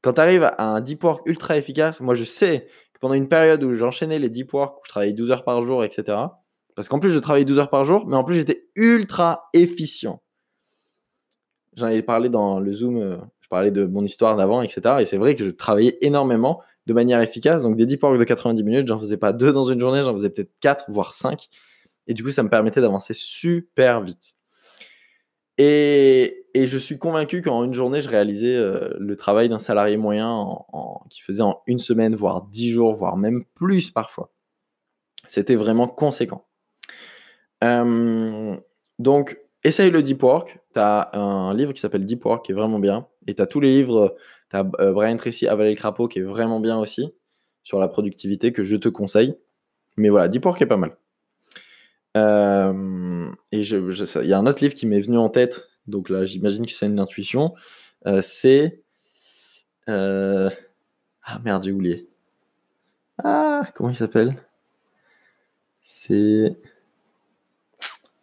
Quand 0.00 0.14
tu 0.14 0.20
arrives 0.20 0.44
à 0.44 0.64
un 0.64 0.80
deep 0.80 1.04
work 1.04 1.26
ultra 1.26 1.56
efficace, 1.56 2.00
moi 2.00 2.14
je 2.14 2.24
sais 2.24 2.68
pendant 3.00 3.14
une 3.14 3.28
période 3.28 3.62
où 3.62 3.74
j'enchaînais 3.74 4.18
les 4.18 4.30
deep 4.30 4.52
work, 4.52 4.78
où 4.78 4.80
je 4.84 4.90
travaillais 4.90 5.12
12 5.12 5.30
heures 5.30 5.44
par 5.44 5.64
jour, 5.64 5.84
etc. 5.84 6.18
Parce 6.74 6.88
qu'en 6.88 6.98
plus, 7.00 7.10
je 7.10 7.18
travaillais 7.18 7.44
12 7.44 7.58
heures 7.58 7.70
par 7.70 7.84
jour, 7.84 8.06
mais 8.06 8.16
en 8.16 8.24
plus, 8.24 8.36
j'étais 8.36 8.68
ultra 8.76 9.48
efficient. 9.52 10.22
J'en 11.76 11.86
avais 11.86 12.02
parlé 12.02 12.28
dans 12.28 12.60
le 12.60 12.72
Zoom, 12.72 12.96
euh, 12.98 13.16
je 13.40 13.48
parlais 13.48 13.70
de 13.70 13.84
mon 13.84 14.04
histoire 14.04 14.36
d'avant, 14.36 14.62
etc. 14.62 14.96
Et 15.00 15.04
c'est 15.04 15.16
vrai 15.16 15.34
que 15.34 15.44
je 15.44 15.50
travaillais 15.50 15.98
énormément 16.00 16.60
de 16.86 16.92
manière 16.92 17.20
efficace. 17.20 17.62
Donc, 17.62 17.76
des 17.76 17.86
deep 17.86 18.02
work 18.02 18.18
de 18.18 18.24
90 18.24 18.62
minutes, 18.64 18.88
j'en 18.88 18.98
faisais 18.98 19.16
pas 19.16 19.32
deux 19.32 19.52
dans 19.52 19.64
une 19.64 19.80
journée, 19.80 20.02
j'en 20.02 20.14
faisais 20.14 20.30
peut-être 20.30 20.52
quatre, 20.60 20.84
voire 20.88 21.12
cinq. 21.12 21.48
Et 22.06 22.14
du 22.14 22.24
coup, 22.24 22.30
ça 22.30 22.42
me 22.42 22.48
permettait 22.48 22.80
d'avancer 22.80 23.12
super 23.14 24.00
vite. 24.00 24.34
Et, 25.58 26.46
je 26.66 26.78
suis 26.78 26.98
convaincu 26.98 27.42
qu'en 27.42 27.64
une 27.64 27.74
journée, 27.74 28.00
je 28.00 28.08
réalisais 28.08 28.56
euh, 28.56 28.90
le 28.98 29.16
travail 29.16 29.48
d'un 29.48 29.58
salarié 29.58 29.96
moyen 29.96 30.46
qui 31.10 31.20
faisait 31.20 31.42
en 31.42 31.60
une 31.66 31.78
semaine, 31.78 32.14
voire 32.14 32.42
dix 32.42 32.70
jours, 32.70 32.94
voire 32.94 33.16
même 33.16 33.44
plus 33.54 33.90
parfois. 33.90 34.32
C'était 35.26 35.56
vraiment 35.56 35.86
conséquent. 35.86 36.46
Euh, 37.62 38.56
donc, 38.98 39.38
essaye 39.62 39.90
le 39.90 40.02
Deep 40.02 40.22
Work. 40.22 40.58
Tu 40.74 40.80
as 40.80 41.10
un 41.12 41.54
livre 41.54 41.72
qui 41.72 41.80
s'appelle 41.80 42.06
Deep 42.06 42.24
Work 42.24 42.46
qui 42.46 42.52
est 42.52 42.54
vraiment 42.54 42.78
bien. 42.78 43.06
Et 43.26 43.34
tu 43.34 43.42
as 43.42 43.46
tous 43.46 43.60
les 43.60 43.72
livres. 43.72 44.16
Tu 44.50 44.56
as 44.56 44.66
euh, 44.80 44.92
Brian 44.92 45.16
Tracy, 45.16 45.46
Avaler 45.46 45.70
le 45.70 45.76
crapaud 45.76 46.08
qui 46.08 46.20
est 46.20 46.22
vraiment 46.22 46.60
bien 46.60 46.78
aussi 46.78 47.12
sur 47.62 47.78
la 47.78 47.88
productivité 47.88 48.52
que 48.52 48.62
je 48.62 48.76
te 48.76 48.88
conseille. 48.88 49.36
Mais 49.98 50.08
voilà, 50.08 50.28
Deep 50.28 50.44
Work 50.46 50.62
est 50.62 50.66
pas 50.66 50.78
mal. 50.78 50.96
Et 53.52 53.60
il 53.60 54.26
y 54.26 54.32
a 54.32 54.38
un 54.38 54.46
autre 54.46 54.62
livre 54.62 54.74
qui 54.74 54.86
m'est 54.86 55.00
venu 55.00 55.18
en 55.18 55.28
tête, 55.28 55.68
donc 55.88 56.08
là 56.10 56.24
j'imagine 56.24 56.66
que 56.66 56.72
c'est 56.72 56.86
une 56.86 57.00
intuition. 57.00 57.54
Euh, 58.06 58.22
c'est. 58.22 58.82
Euh, 59.88 60.50
ah 61.24 61.38
merde, 61.44 61.64
j'ai 61.64 61.72
oublié. 61.72 62.08
Ah, 63.22 63.62
comment 63.74 63.90
il 63.90 63.96
s'appelle? 63.96 64.34
C'est. 65.82 66.56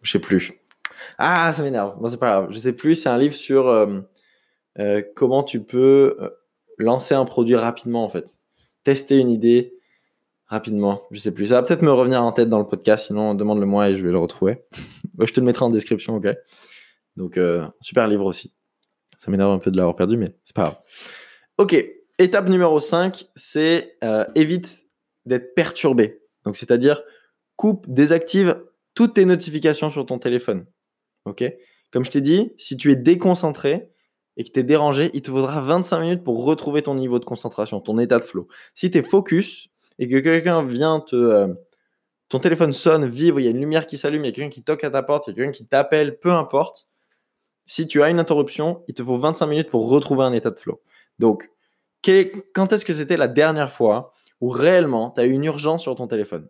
Je 0.01 0.11
sais 0.11 0.19
plus. 0.19 0.53
Ah, 1.17 1.51
ça 1.53 1.63
m'énerve. 1.63 1.99
Bon, 1.99 2.07
c'est 2.07 2.17
pas 2.17 2.27
grave. 2.27 2.47
Je 2.51 2.59
sais 2.59 2.73
plus. 2.73 2.95
C'est 2.95 3.09
un 3.09 3.17
livre 3.17 3.33
sur 3.33 3.87
comment 5.15 5.43
tu 5.43 5.63
peux 5.63 6.17
lancer 6.77 7.15
un 7.15 7.25
produit 7.25 7.55
rapidement 7.55 8.03
en 8.03 8.09
fait. 8.09 8.39
Tester 8.83 9.19
une 9.19 9.31
idée, 9.31 9.73
rapidement. 10.47 11.01
Je 11.11 11.19
sais 11.19 11.33
plus. 11.33 11.47
Ça 11.47 11.55
va 11.55 11.63
peut-être 11.63 11.81
me 11.81 11.91
revenir 11.91 12.23
en 12.23 12.31
tête 12.31 12.49
dans 12.49 12.59
le 12.59 12.67
podcast, 12.67 13.07
sinon 13.07 13.33
demande-le 13.33 13.65
moi 13.65 13.89
et 13.89 13.95
je 13.95 14.05
vais 14.05 14.11
le 14.11 14.19
retrouver. 14.19 14.63
je 15.19 15.33
te 15.33 15.39
le 15.39 15.45
mettrai 15.45 15.65
en 15.65 15.69
description, 15.69 16.15
ok? 16.15 16.27
Donc, 17.15 17.37
euh, 17.37 17.67
super 17.81 18.07
livre 18.07 18.25
aussi. 18.25 18.53
Ça 19.19 19.31
m'énerve 19.31 19.51
un 19.51 19.59
peu 19.59 19.71
de 19.71 19.77
l'avoir 19.77 19.95
perdu, 19.95 20.17
mais 20.17 20.35
c'est 20.43 20.55
pas 20.55 20.63
grave. 20.63 20.77
Ok, 21.57 21.85
étape 22.19 22.49
numéro 22.49 22.79
5, 22.79 23.27
c'est 23.35 23.97
euh, 24.03 24.25
évite 24.35 24.87
d'être 25.25 25.55
perturbé. 25.55 26.21
Donc, 26.43 26.57
c'est-à-dire 26.57 27.01
coupe, 27.55 27.85
désactive 27.87 28.61
toutes 28.93 29.15
tes 29.15 29.25
notifications 29.25 29.89
sur 29.89 30.05
ton 30.05 30.19
téléphone. 30.19 30.65
Ok? 31.25 31.43
Comme 31.91 32.03
je 32.05 32.11
t'ai 32.11 32.21
dit, 32.21 32.51
si 32.57 32.77
tu 32.77 32.91
es 32.91 32.95
déconcentré 32.95 33.89
et 34.37 34.43
que 34.43 34.51
tu 34.51 34.59
es 34.59 34.63
dérangé, 34.63 35.11
il 35.13 35.21
te 35.21 35.31
faudra 35.31 35.61
25 35.61 35.99
minutes 35.99 36.23
pour 36.23 36.43
retrouver 36.45 36.81
ton 36.81 36.95
niveau 36.95 37.19
de 37.19 37.25
concentration, 37.25 37.79
ton 37.79 37.99
état 37.99 38.19
de 38.19 38.23
flow. 38.23 38.47
Si 38.73 38.91
tu 38.91 38.97
es 38.97 39.03
focus, 39.03 39.69
et 39.99 40.07
que 40.07 40.17
quelqu'un 40.19 40.63
vient 40.65 40.99
te. 40.99 41.15
euh, 41.15 41.53
ton 42.27 42.39
téléphone 42.39 42.73
sonne, 42.73 43.07
vibre, 43.07 43.39
il 43.39 43.43
y 43.43 43.47
a 43.47 43.51
une 43.51 43.59
lumière 43.59 43.85
qui 43.85 43.97
s'allume, 43.97 44.25
il 44.25 44.27
y 44.27 44.29
a 44.29 44.33
quelqu'un 44.33 44.49
qui 44.49 44.63
toque 44.63 44.83
à 44.83 44.89
ta 44.89 45.03
porte, 45.03 45.27
il 45.27 45.29
y 45.29 45.33
a 45.33 45.35
quelqu'un 45.35 45.51
qui 45.51 45.65
t'appelle, 45.65 46.19
peu 46.19 46.31
importe. 46.31 46.87
Si 47.65 47.87
tu 47.87 48.03
as 48.03 48.09
une 48.09 48.19
interruption, 48.19 48.83
il 48.87 48.93
te 48.93 49.03
faut 49.03 49.17
25 49.17 49.47
minutes 49.47 49.71
pour 49.71 49.89
retrouver 49.89 50.23
un 50.23 50.33
état 50.33 50.51
de 50.51 50.59
flow. 50.59 50.81
Donc, 51.19 51.49
quand 52.53 52.71
est-ce 52.71 52.85
que 52.85 52.93
c'était 52.93 53.17
la 53.17 53.27
dernière 53.27 53.71
fois 53.71 54.11
où 54.41 54.49
réellement 54.49 55.11
tu 55.11 55.21
as 55.21 55.25
eu 55.25 55.31
une 55.31 55.45
urgence 55.45 55.81
sur 55.81 55.95
ton 55.95 56.07
téléphone? 56.07 56.47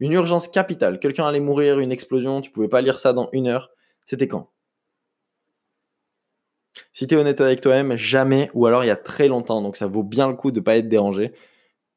Une 0.00 0.12
urgence 0.12 0.48
capitale. 0.48 0.98
Quelqu'un 0.98 1.26
allait 1.26 1.40
mourir, 1.40 1.78
une 1.78 1.92
explosion, 1.92 2.40
tu 2.40 2.50
pouvais 2.50 2.68
pas 2.68 2.80
lire 2.80 2.98
ça 2.98 3.12
dans 3.12 3.28
une 3.32 3.46
heure. 3.48 3.70
C'était 4.06 4.28
quand? 4.28 4.50
Si 6.92 7.06
tu 7.06 7.14
es 7.14 7.16
honnête 7.18 7.40
avec 7.40 7.60
toi-même, 7.60 7.96
jamais, 7.96 8.50
ou 8.54 8.66
alors 8.66 8.84
il 8.84 8.86
y 8.88 8.90
a 8.90 8.96
très 8.96 9.28
longtemps. 9.28 9.60
Donc 9.62 9.76
ça 9.76 9.86
vaut 9.86 10.02
bien 10.02 10.28
le 10.28 10.34
coup 10.34 10.50
de 10.50 10.60
ne 10.60 10.64
pas 10.64 10.76
être 10.76 10.88
dérangé. 10.88 11.32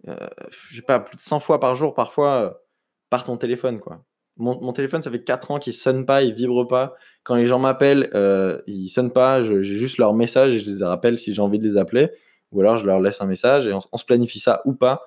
Euh, 0.07 0.15
je 0.49 0.77
sais 0.77 0.81
pas, 0.81 0.99
plus 0.99 1.15
de 1.15 1.21
100 1.21 1.39
fois 1.39 1.59
par 1.59 1.75
jour, 1.75 1.93
parfois, 1.93 2.43
euh, 2.43 2.53
par 3.09 3.23
ton 3.23 3.37
téléphone. 3.37 3.79
quoi. 3.79 4.03
Mon, 4.37 4.71
téléphone, 4.73 5.01
ça 5.01 5.09
fait 5.09 5.23
4 5.23 5.51
ans 5.51 5.59
qu'il 5.59 5.73
sonne 5.73 6.05
pas, 6.05 6.21
il 6.21 6.33
vibre 6.33 6.67
pas. 6.67 6.95
Quand 7.23 7.35
les 7.35 7.47
gens 7.47 7.59
m'appellent, 7.59 8.09
euh, 8.13 8.61
ils 8.67 8.89
sonnent 8.89 9.11
pas, 9.11 9.43
j'ai 9.43 9.63
juste 9.63 9.97
leur 9.97 10.13
message 10.13 10.55
et 10.55 10.59
je 10.59 10.69
les 10.69 10.83
rappelle 10.83 11.17
si 11.17 11.33
j'ai 11.33 11.41
envie 11.41 11.59
de 11.59 11.63
les 11.63 11.77
appeler. 11.77 12.09
Ou 12.51 12.61
alors 12.61 12.77
je 12.77 12.85
leur 12.85 13.01
laisse 13.01 13.19
un 13.19 13.25
message 13.25 13.67
et 13.67 13.73
on, 13.73 13.81
se 13.81 14.05
planifie 14.05 14.39
ça 14.39 14.61
ou 14.65 14.73
pas. 14.73 15.03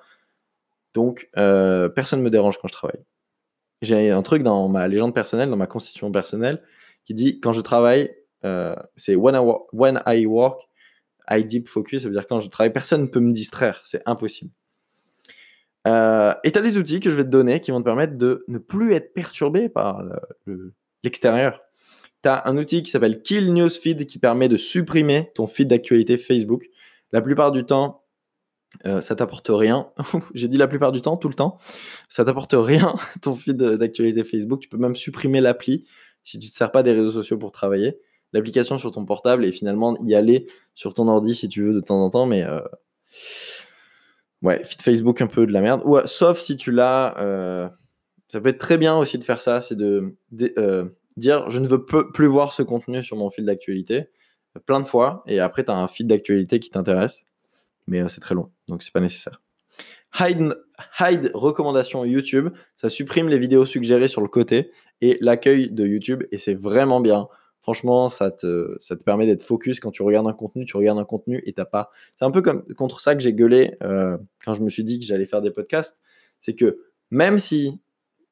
Donc, 0.93 1.29
euh, 1.37 1.87
personne 1.89 2.19
ne 2.19 2.25
me 2.25 2.29
dérange 2.29 2.57
quand 2.57 2.67
je 2.67 2.73
travaille. 2.73 2.99
J'ai 3.81 4.11
un 4.11 4.21
truc 4.21 4.43
dans 4.43 4.67
ma 4.67 4.87
légende 4.87 5.15
personnelle, 5.15 5.49
dans 5.49 5.57
ma 5.57 5.67
constitution 5.67 6.11
personnelle, 6.11 6.61
qui 7.05 7.13
dit 7.13 7.39
quand 7.39 7.53
je 7.53 7.61
travaille, 7.61 8.13
euh, 8.43 8.75
c'est 8.95 9.15
when, 9.15 9.35
when 9.73 10.01
I 10.05 10.25
work, 10.25 10.61
I 11.29 11.43
deep 11.45 11.67
focus. 11.67 12.03
Ça 12.03 12.09
veut 12.09 12.13
dire 12.13 12.27
quand 12.27 12.39
je 12.39 12.49
travaille, 12.49 12.73
personne 12.73 13.03
ne 13.03 13.07
peut 13.07 13.21
me 13.21 13.31
distraire. 13.31 13.81
C'est 13.85 14.03
impossible. 14.05 14.51
Euh, 15.87 16.33
et 16.43 16.51
tu 16.51 16.59
as 16.59 16.61
des 16.61 16.77
outils 16.77 16.99
que 16.99 17.09
je 17.09 17.15
vais 17.15 17.23
te 17.23 17.29
donner 17.29 17.59
qui 17.59 17.71
vont 17.71 17.79
te 17.79 17.85
permettre 17.85 18.15
de 18.17 18.43
ne 18.47 18.59
plus 18.59 18.93
être 18.93 19.13
perturbé 19.13 19.67
par 19.69 20.03
le- 20.03 20.19
le- 20.45 20.73
l'extérieur. 21.03 21.59
tu 22.23 22.29
as 22.29 22.47
un 22.47 22.55
outil 22.57 22.83
qui 22.83 22.91
s'appelle 22.91 23.23
Kill 23.23 23.51
Newsfeed 23.51 24.05
qui 24.05 24.19
permet 24.19 24.47
de 24.47 24.57
supprimer 24.57 25.31
ton 25.33 25.47
feed 25.47 25.69
d'actualité 25.69 26.19
Facebook. 26.19 26.67
La 27.11 27.21
plupart 27.23 27.51
du 27.51 27.65
temps, 27.65 28.03
euh, 28.85 29.01
ça 29.01 29.15
t'apporte 29.15 29.47
rien. 29.49 29.89
J'ai 30.35 30.47
dit 30.47 30.57
la 30.57 30.67
plupart 30.67 30.91
du 30.91 31.01
temps, 31.01 31.17
tout 31.17 31.27
le 31.29 31.33
temps. 31.33 31.57
Ça 32.09 32.23
t'apporte 32.23 32.53
rien, 32.55 32.93
ton 33.23 33.33
feed 33.35 33.57
d'actualité 33.57 34.23
Facebook. 34.23 34.59
Tu 34.61 34.69
peux 34.69 34.77
même 34.77 34.95
supprimer 34.95 35.41
l'appli 35.41 35.85
si 36.23 36.37
tu 36.37 36.45
ne 36.45 36.51
te 36.51 36.55
sers 36.55 36.71
pas 36.71 36.83
des 36.83 36.91
réseaux 36.91 37.09
sociaux 37.09 37.39
pour 37.39 37.51
travailler. 37.51 37.97
L'application 38.33 38.77
sur 38.77 38.91
ton 38.91 39.03
portable 39.03 39.43
et 39.43 39.51
finalement 39.51 39.97
y 40.05 40.13
aller 40.13 40.45
sur 40.75 40.93
ton 40.93 41.07
ordi 41.07 41.33
si 41.33 41.49
tu 41.49 41.63
veux 41.63 41.73
de 41.73 41.81
temps 41.81 42.01
en 42.03 42.09
temps. 42.11 42.27
Mais 42.27 42.43
euh, 42.43 42.61
ouais, 44.41 44.63
feed 44.63 44.81
Facebook 44.81 45.21
un 45.21 45.27
peu 45.27 45.45
de 45.45 45.51
la 45.51 45.61
merde. 45.61 45.83
Euh, 45.85 46.03
sauf 46.05 46.39
si 46.39 46.57
tu 46.57 46.71
l'as. 46.71 47.17
euh, 47.19 47.69
ça 48.27 48.39
peut 48.39 48.49
être 48.49 48.59
très 48.59 48.77
bien 48.77 48.97
aussi 48.97 49.17
de 49.17 49.23
faire 49.23 49.41
ça. 49.41 49.61
C'est 49.61 49.75
de, 49.75 50.15
euh, 50.57 50.85
dire 51.17 51.49
je 51.49 51.59
ne 51.59 51.67
veux 51.67 51.85
plus 51.85 52.27
voir 52.27 52.53
ce 52.53 52.63
contenu 52.63 53.03
sur 53.03 53.17
mon 53.17 53.29
fil 53.29 53.45
d'actualité 53.45 54.09
plein 54.59 54.79
de 54.79 54.85
fois. 54.85 55.23
Et 55.27 55.39
après, 55.39 55.63
tu 55.63 55.71
as 55.71 55.77
un 55.77 55.87
feed 55.87 56.07
d'actualité 56.07 56.59
qui 56.59 56.69
t'intéresse. 56.69 57.25
Mais 57.87 58.01
euh, 58.01 58.07
c'est 58.07 58.21
très 58.21 58.35
long. 58.35 58.51
Donc, 58.67 58.83
c'est 58.83 58.93
pas 58.93 58.99
nécessaire. 58.99 59.41
Hide, 60.19 60.55
hide 60.99 61.31
recommandation 61.33 62.03
YouTube, 62.03 62.49
ça 62.75 62.89
supprime 62.89 63.29
les 63.29 63.39
vidéos 63.39 63.65
suggérées 63.65 64.09
sur 64.09 64.21
le 64.21 64.27
côté 64.27 64.71
et 64.99 65.17
l'accueil 65.21 65.71
de 65.71 65.85
YouTube 65.85 66.23
et 66.31 66.37
c'est 66.37 66.53
vraiment 66.53 66.99
bien. 66.99 67.27
Franchement, 67.61 68.09
ça 68.09 68.31
te, 68.31 68.77
permet 69.05 69.27
d'être 69.27 69.43
focus 69.43 69.79
quand 69.79 69.91
tu 69.91 70.01
regardes 70.01 70.27
un 70.27 70.33
contenu, 70.33 70.65
tu 70.65 70.77
regardes 70.77 70.97
un 70.97 71.05
contenu 71.05 71.43
et 71.45 71.53
t'as 71.53 71.65
pas. 71.65 71.91
C'est 72.17 72.25
un 72.25 72.31
peu 72.31 72.41
comme 72.41 72.63
contre 72.75 72.99
ça 72.99 73.15
que 73.15 73.21
j'ai 73.21 73.33
gueulé 73.33 73.75
euh, 73.83 74.17
quand 74.43 74.55
je 74.55 74.63
me 74.63 74.69
suis 74.69 74.83
dit 74.83 74.99
que 74.99 75.05
j'allais 75.05 75.27
faire 75.27 75.41
des 75.41 75.51
podcasts. 75.51 75.99
C'est 76.39 76.55
que 76.55 76.79
même 77.11 77.37
si 77.37 77.79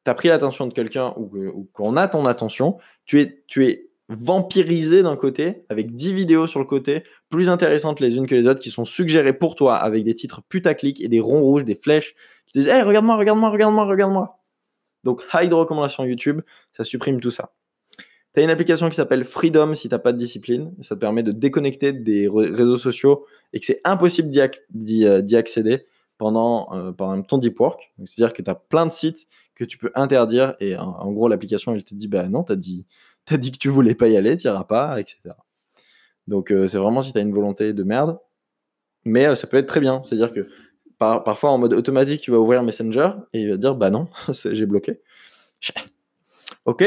tu 0.03 0.09
as 0.09 0.15
pris 0.15 0.29
l'attention 0.29 0.65
de 0.65 0.73
quelqu'un 0.73 1.13
ou, 1.15 1.69
qu'on 1.73 1.95
a 1.95 2.07
ton 2.07 2.25
attention, 2.25 2.77
tu 3.05 3.21
es, 3.21 3.43
tu 3.45 3.67
es 3.67 3.89
vampirisé 4.07 5.03
d'un 5.03 5.15
côté 5.15 5.63
avec 5.69 5.95
10 5.95 6.13
vidéos 6.13 6.47
sur 6.47 6.59
le 6.59 6.65
côté, 6.65 7.03
plus 7.29 7.49
intéressantes 7.49 7.99
les 7.99 8.17
unes 8.17 8.25
que 8.25 8.33
les 8.33 8.47
autres, 8.47 8.59
qui 8.59 8.71
sont 8.71 8.85
suggérées 8.85 9.33
pour 9.33 9.53
toi 9.53 9.75
avec 9.75 10.03
des 10.03 10.15
titres 10.15 10.41
putaclic 10.49 11.01
et 11.01 11.07
des 11.07 11.19
ronds 11.19 11.41
rouges, 11.41 11.65
des 11.65 11.75
flèches 11.75 12.15
qui 12.47 12.53
te 12.53 12.59
disent 12.59 12.69
Hey, 12.69 12.81
regarde-moi, 12.81 13.15
regarde-moi, 13.15 13.51
regarde-moi, 13.51 13.85
regarde-moi. 13.85 14.39
Donc, 15.03 15.23
hide 15.33 15.53
recommandation 15.53 16.03
YouTube, 16.03 16.41
ça 16.73 16.83
supprime 16.83 17.21
tout 17.21 17.31
ça. 17.31 17.53
Tu 18.33 18.39
as 18.39 18.43
une 18.43 18.49
application 18.49 18.89
qui 18.89 18.95
s'appelle 18.95 19.23
Freedom 19.23 19.73
si 19.73 19.89
tu 19.89 19.95
n'as 19.95 19.99
pas 19.99 20.13
de 20.13 20.17
discipline. 20.17 20.73
Ça 20.81 20.95
te 20.95 20.99
permet 20.99 21.23
de 21.23 21.31
déconnecter 21.31 21.93
des 21.93 22.27
réseaux 22.27 22.77
sociaux 22.77 23.25
et 23.53 23.59
que 23.59 23.65
c'est 23.65 23.81
impossible 23.83 24.29
d'y 24.29 25.05
euh, 25.05 25.21
accéder 25.37 25.85
pendant, 26.17 26.69
euh, 26.75 26.91
pendant 26.91 27.21
ton 27.23 27.37
deep 27.39 27.59
work. 27.59 27.91
C'est-à-dire 28.05 28.33
que 28.33 28.41
tu 28.41 28.49
as 28.49 28.55
plein 28.55 28.85
de 28.85 28.91
sites 28.91 29.27
que 29.55 29.63
tu 29.63 29.77
peux 29.77 29.91
interdire 29.95 30.55
et 30.59 30.77
en, 30.77 30.89
en 30.89 31.11
gros, 31.11 31.27
l'application, 31.27 31.73
elle 31.73 31.83
te 31.83 31.95
dit 31.95 32.07
Bah 32.07 32.27
non, 32.29 32.43
tu 32.43 32.51
as 32.51 32.55
dit, 32.55 32.85
dit 33.31 33.51
que 33.51 33.57
tu 33.57 33.69
voulais 33.69 33.95
pas 33.95 34.07
y 34.07 34.15
aller, 34.17 34.37
tu 34.37 34.47
iras 34.47 34.63
pas, 34.63 34.99
etc. 34.99 35.17
Donc, 36.27 36.51
euh, 36.51 36.67
c'est 36.67 36.77
vraiment 36.77 37.01
si 37.01 37.11
tu 37.11 37.17
as 37.17 37.21
une 37.21 37.33
volonté 37.33 37.73
de 37.73 37.83
merde. 37.83 38.19
Mais 39.05 39.25
euh, 39.27 39.35
ça 39.35 39.47
peut 39.47 39.57
être 39.57 39.67
très 39.67 39.79
bien. 39.79 40.03
C'est-à-dire 40.03 40.31
que 40.31 40.47
par- 40.99 41.23
parfois, 41.23 41.49
en 41.49 41.57
mode 41.57 41.73
automatique, 41.73 42.21
tu 42.21 42.29
vas 42.31 42.37
ouvrir 42.37 42.61
Messenger 42.61 43.11
et 43.33 43.41
il 43.41 43.49
va 43.49 43.57
dire 43.57 43.73
Bah 43.73 43.89
non, 43.89 44.07
j'ai 44.51 44.65
bloqué. 44.67 45.01
Ok 46.65 46.83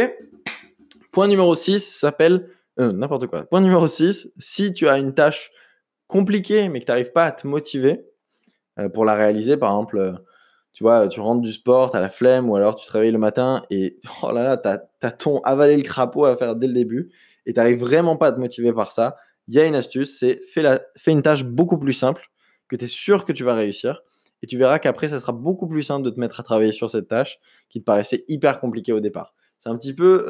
Point 1.12 1.28
numéro 1.28 1.54
6 1.54 1.80
s'appelle. 1.80 2.48
euh, 2.80 2.92
N'importe 2.92 3.26
quoi. 3.26 3.44
Point 3.44 3.60
numéro 3.60 3.86
6, 3.86 4.28
si 4.38 4.72
tu 4.72 4.88
as 4.88 4.98
une 4.98 5.14
tâche 5.14 5.50
compliquée 6.06 6.68
mais 6.68 6.80
que 6.80 6.86
tu 6.86 6.90
n'arrives 6.90 7.12
pas 7.12 7.26
à 7.26 7.32
te 7.32 7.46
motiver 7.46 8.04
euh, 8.78 8.88
pour 8.88 9.04
la 9.04 9.14
réaliser, 9.14 9.56
par 9.56 9.70
exemple, 9.72 9.98
euh, 9.98 10.12
tu 10.72 10.84
vois, 10.84 11.08
tu 11.08 11.20
rentres 11.20 11.42
du 11.42 11.52
sport, 11.52 11.90
tu 11.90 11.96
as 11.98 12.00
la 12.00 12.08
flemme 12.10 12.48
ou 12.50 12.56
alors 12.56 12.76
tu 12.76 12.86
te 12.86 12.92
réveilles 12.92 13.12
le 13.12 13.18
matin 13.18 13.62
et 13.70 13.98
oh 14.22 14.32
là 14.32 14.44
là, 14.44 14.56
tu 14.56 14.68
as, 15.06 15.12
ton 15.12 15.40
avalé 15.42 15.76
le 15.76 15.82
crapaud 15.82 16.24
à 16.24 16.36
faire 16.36 16.56
dès 16.56 16.66
le 16.66 16.72
début 16.74 17.10
et 17.46 17.52
tu 17.52 17.58
n'arrives 17.60 17.80
vraiment 17.80 18.16
pas 18.16 18.28
à 18.28 18.32
te 18.32 18.40
motiver 18.40 18.72
par 18.72 18.92
ça, 18.92 19.16
il 19.48 19.54
y 19.54 19.60
a 19.60 19.66
une 19.66 19.74
astuce, 19.74 20.18
c'est 20.18 20.40
fais, 20.52 20.62
la- 20.62 20.80
fais 20.96 21.12
une 21.12 21.22
tâche 21.22 21.44
beaucoup 21.44 21.78
plus 21.78 21.92
simple 21.92 22.30
que 22.68 22.76
tu 22.76 22.84
es 22.84 22.88
sûr 22.88 23.24
que 23.24 23.32
tu 23.32 23.44
vas 23.44 23.54
réussir 23.54 24.02
et 24.42 24.46
tu 24.46 24.56
verras 24.58 24.78
qu'après, 24.78 25.08
ça 25.08 25.20
sera 25.20 25.32
beaucoup 25.32 25.68
plus 25.68 25.82
simple 25.82 26.04
de 26.04 26.10
te 26.10 26.18
mettre 26.18 26.40
à 26.40 26.42
travailler 26.42 26.72
sur 26.72 26.90
cette 26.90 27.08
tâche 27.08 27.38
qui 27.68 27.80
te 27.80 27.84
paraissait 27.84 28.24
hyper 28.28 28.60
compliquée 28.60 28.92
au 28.92 29.00
départ. 29.00 29.34
C'est 29.58 29.68
un 29.68 29.76
petit 29.76 29.94
peu 29.94 30.24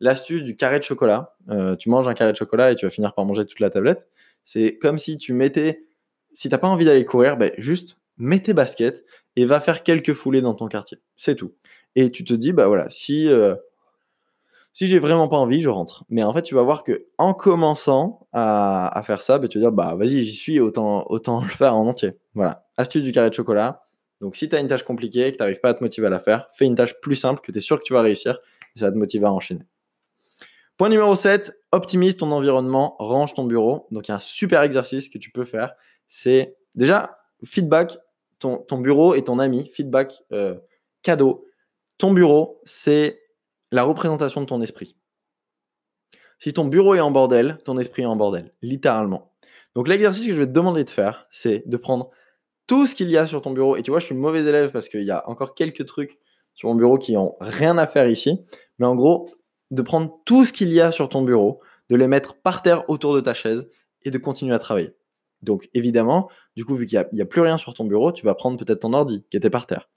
l'astuce 0.00 0.42
du 0.42 0.56
carré 0.56 0.78
de 0.78 0.84
chocolat. 0.84 1.34
Euh, 1.50 1.76
tu 1.76 1.88
manges 1.88 2.08
un 2.08 2.14
carré 2.14 2.32
de 2.32 2.36
chocolat 2.36 2.72
et 2.72 2.74
tu 2.74 2.86
vas 2.86 2.90
finir 2.90 3.14
par 3.14 3.24
manger 3.24 3.46
toute 3.46 3.60
la 3.60 3.70
tablette. 3.70 4.08
C'est 4.44 4.76
comme 4.78 4.98
si 4.98 5.16
tu 5.16 5.32
mettais, 5.32 5.84
si 6.34 6.48
t'as 6.48 6.58
pas 6.58 6.68
envie 6.68 6.84
d'aller 6.84 7.04
courir, 7.04 7.36
ben 7.36 7.50
juste 7.58 7.98
mets 8.18 8.40
tes 8.40 8.54
baskets 8.54 9.04
et 9.36 9.44
va 9.44 9.60
faire 9.60 9.82
quelques 9.82 10.14
foulées 10.14 10.40
dans 10.40 10.54
ton 10.54 10.68
quartier. 10.68 10.98
C'est 11.16 11.34
tout. 11.34 11.54
Et 11.94 12.10
tu 12.10 12.24
te 12.24 12.34
dis, 12.34 12.52
bah 12.52 12.68
voilà, 12.68 12.88
si, 12.90 13.28
euh, 13.28 13.54
si 14.72 14.86
j'ai 14.86 14.98
vraiment 14.98 15.28
pas 15.28 15.36
envie, 15.36 15.60
je 15.60 15.68
rentre. 15.68 16.04
Mais 16.08 16.22
en 16.22 16.32
fait, 16.32 16.42
tu 16.42 16.54
vas 16.54 16.62
voir 16.62 16.84
que 16.84 17.06
en 17.18 17.34
commençant 17.34 18.26
à, 18.32 18.96
à 18.96 19.02
faire 19.02 19.22
ça, 19.22 19.38
ben, 19.38 19.48
tu 19.48 19.58
vas 19.58 19.66
dire, 19.66 19.72
bah 19.72 19.94
vas-y, 19.96 20.22
j'y 20.24 20.32
suis, 20.32 20.60
autant, 20.60 21.06
autant 21.08 21.40
le 21.42 21.48
faire 21.48 21.74
en 21.74 21.86
entier. 21.86 22.12
Voilà. 22.34 22.66
Astuce 22.76 23.02
du 23.02 23.12
carré 23.12 23.30
de 23.30 23.34
chocolat. 23.34 23.82
Donc, 24.20 24.36
si 24.36 24.48
tu 24.48 24.56
as 24.56 24.60
une 24.60 24.68
tâche 24.68 24.82
compliquée 24.82 25.26
et 25.26 25.32
que 25.32 25.36
tu 25.36 25.42
n'arrives 25.42 25.60
pas 25.60 25.70
à 25.70 25.74
te 25.74 25.82
motiver 25.82 26.06
à 26.06 26.10
la 26.10 26.20
faire, 26.20 26.48
fais 26.54 26.64
une 26.64 26.74
tâche 26.74 26.94
plus 27.00 27.16
simple 27.16 27.40
que 27.42 27.52
tu 27.52 27.58
es 27.58 27.60
sûr 27.60 27.78
que 27.78 27.84
tu 27.84 27.92
vas 27.92 28.00
réussir 28.00 28.38
et 28.74 28.78
ça 28.78 28.86
va 28.86 28.92
te 28.92 28.96
motiver 28.96 29.26
à 29.26 29.32
enchaîner. 29.32 29.62
Point 30.76 30.90
numéro 30.90 31.16
7, 31.16 31.52
optimise 31.72 32.18
ton 32.18 32.30
environnement, 32.32 32.96
range 32.98 33.32
ton 33.32 33.44
bureau. 33.44 33.86
Donc, 33.90 34.08
il 34.08 34.10
y 34.10 34.12
a 34.12 34.16
un 34.16 34.20
super 34.20 34.60
exercice 34.60 35.08
que 35.08 35.16
tu 35.16 35.30
peux 35.30 35.46
faire. 35.46 35.72
C'est 36.06 36.56
déjà 36.74 37.18
feedback, 37.44 37.96
ton, 38.38 38.78
bureau 38.78 39.14
et 39.14 39.24
ton 39.24 39.38
ami, 39.38 39.70
feedback 39.72 40.12
euh, 40.32 40.54
cadeau. 41.02 41.46
Ton 41.96 42.12
bureau, 42.12 42.60
c'est 42.64 43.22
la 43.72 43.84
représentation 43.84 44.42
de 44.42 44.46
ton 44.46 44.60
esprit. 44.60 44.96
Si 46.38 46.52
ton 46.52 46.66
bureau 46.66 46.94
est 46.94 47.00
en 47.00 47.10
bordel, 47.10 47.56
ton 47.64 47.78
esprit 47.78 48.02
est 48.02 48.06
en 48.06 48.16
bordel, 48.16 48.52
littéralement. 48.60 49.32
Donc, 49.74 49.88
l'exercice 49.88 50.26
que 50.26 50.32
je 50.32 50.38
vais 50.38 50.46
te 50.46 50.52
demander 50.52 50.84
de 50.84 50.90
faire, 50.90 51.26
c'est 51.30 51.62
de 51.66 51.76
prendre 51.78 52.10
tout 52.66 52.86
ce 52.86 52.94
qu'il 52.94 53.08
y 53.08 53.16
a 53.16 53.26
sur 53.26 53.40
ton 53.40 53.52
bureau. 53.52 53.76
Et 53.76 53.82
tu 53.82 53.90
vois, 53.90 54.00
je 54.00 54.06
suis 54.06 54.14
mauvais 54.14 54.44
élève 54.44 54.72
parce 54.72 54.90
qu'il 54.90 55.04
y 55.04 55.10
a 55.10 55.26
encore 55.26 55.54
quelques 55.54 55.86
trucs 55.86 56.18
sur 56.54 56.68
mon 56.68 56.74
bureau 56.74 56.98
qui 56.98 57.14
n'ont 57.14 57.34
rien 57.40 57.78
à 57.78 57.86
faire 57.86 58.08
ici. 58.08 58.44
Mais 58.78 58.86
en 58.86 58.94
gros, 58.94 59.30
de 59.70 59.82
prendre 59.82 60.20
tout 60.24 60.44
ce 60.44 60.52
qu'il 60.52 60.72
y 60.72 60.80
a 60.80 60.92
sur 60.92 61.08
ton 61.08 61.22
bureau, 61.22 61.60
de 61.90 61.96
les 61.96 62.08
mettre 62.08 62.34
par 62.34 62.62
terre 62.62 62.88
autour 62.88 63.14
de 63.14 63.20
ta 63.20 63.34
chaise 63.34 63.68
et 64.02 64.10
de 64.10 64.18
continuer 64.18 64.54
à 64.54 64.58
travailler. 64.58 64.94
Donc 65.42 65.68
évidemment, 65.74 66.30
du 66.56 66.64
coup, 66.64 66.74
vu 66.74 66.86
qu'il 66.86 67.04
n'y 67.12 67.20
a, 67.20 67.26
plus 67.26 67.40
rien 67.40 67.58
sur 67.58 67.74
ton 67.74 67.84
bureau, 67.84 68.12
tu 68.12 68.24
vas 68.24 68.34
prendre 68.34 68.58
peut-être 68.58 68.80
ton 68.80 68.92
ordi 68.92 69.24
qui 69.30 69.36
était 69.36 69.50
par 69.50 69.66
terre. 69.66 69.88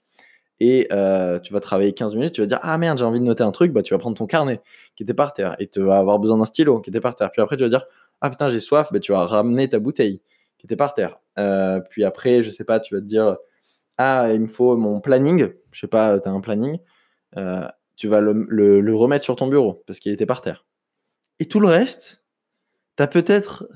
Et 0.60 0.88
euh, 0.92 1.38
tu 1.38 1.54
vas 1.54 1.60
travailler 1.60 1.94
15 1.94 2.14
minutes, 2.14 2.32
tu 2.32 2.42
vas 2.42 2.46
dire 2.46 2.58
Ah 2.62 2.76
merde, 2.76 2.98
j'ai 2.98 3.04
envie 3.04 3.20
de 3.20 3.24
noter 3.24 3.42
un 3.42 3.50
truc, 3.50 3.72
bah, 3.72 3.82
tu 3.82 3.94
vas 3.94 3.98
prendre 3.98 4.16
ton 4.16 4.26
carnet 4.26 4.60
qui 4.94 5.02
était 5.02 5.14
par 5.14 5.32
terre 5.32 5.56
et 5.58 5.66
tu 5.66 5.80
vas 5.80 5.98
avoir 5.98 6.18
besoin 6.18 6.36
d'un 6.36 6.44
stylo 6.44 6.80
qui 6.80 6.90
était 6.90 7.00
par 7.00 7.16
terre. 7.16 7.30
Puis 7.30 7.40
après, 7.40 7.56
tu 7.56 7.62
vas 7.62 7.70
dire 7.70 7.86
Ah 8.20 8.28
putain, 8.28 8.50
j'ai 8.50 8.60
soif, 8.60 8.92
bah, 8.92 9.00
tu 9.00 9.12
vas 9.12 9.24
ramener 9.24 9.68
ta 9.68 9.78
bouteille 9.78 10.20
qui 10.58 10.66
était 10.66 10.76
par 10.76 10.92
terre. 10.92 11.18
Euh, 11.38 11.80
puis 11.88 12.04
après, 12.04 12.42
je 12.42 12.50
sais 12.50 12.64
pas, 12.64 12.78
tu 12.78 12.94
vas 12.94 13.00
te 13.00 13.06
dire 13.06 13.36
Ah, 13.96 14.32
il 14.34 14.40
me 14.42 14.48
faut 14.48 14.76
mon 14.76 15.00
planning. 15.00 15.48
Je 15.72 15.80
sais 15.80 15.86
pas, 15.86 16.20
tu 16.20 16.28
as 16.28 16.32
un 16.32 16.40
planning. 16.40 16.78
Euh, 17.38 17.66
tu 18.00 18.08
vas 18.08 18.22
le, 18.22 18.94
remettre 18.94 19.26
sur 19.26 19.36
ton 19.36 19.46
bureau 19.46 19.84
parce 19.86 20.00
qu'il 20.00 20.10
était 20.10 20.24
par 20.24 20.40
terre. 20.40 20.64
Et 21.38 21.44
tout 21.44 21.60
le 21.60 21.68
reste, 21.68 22.24
tu 22.96 23.02
as 23.02 23.06
peut-être 23.06 23.68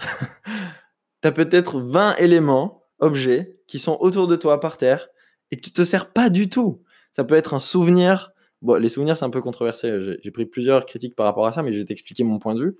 peut 1.20 1.46
20 1.52 2.16
éléments, 2.16 2.86
objets, 3.00 3.60
qui 3.66 3.78
sont 3.78 3.98
autour 4.00 4.26
de 4.26 4.36
toi 4.36 4.60
par 4.60 4.78
terre 4.78 5.08
et 5.50 5.56
que 5.56 5.60
tu 5.60 5.72
te 5.72 5.84
sers 5.84 6.10
pas 6.10 6.30
du 6.30 6.48
tout. 6.48 6.82
Ça 7.12 7.22
peut 7.22 7.34
être 7.34 7.52
un 7.52 7.60
souvenir. 7.60 8.32
Bon, 8.62 8.80
les 8.80 8.88
souvenirs, 8.88 9.18
c'est 9.18 9.26
un 9.26 9.30
peu 9.30 9.42
controversé. 9.42 9.92
J'ai 10.22 10.30
pris 10.30 10.46
plusieurs 10.46 10.86
critiques 10.86 11.16
par 11.16 11.26
rapport 11.26 11.46
à 11.46 11.52
ça, 11.52 11.62
mais 11.62 11.74
je 11.74 11.80
vais 11.80 11.84
t'expliquer 11.84 12.24
mon 12.24 12.38
point 12.38 12.54
de 12.54 12.64
vue. 12.64 12.78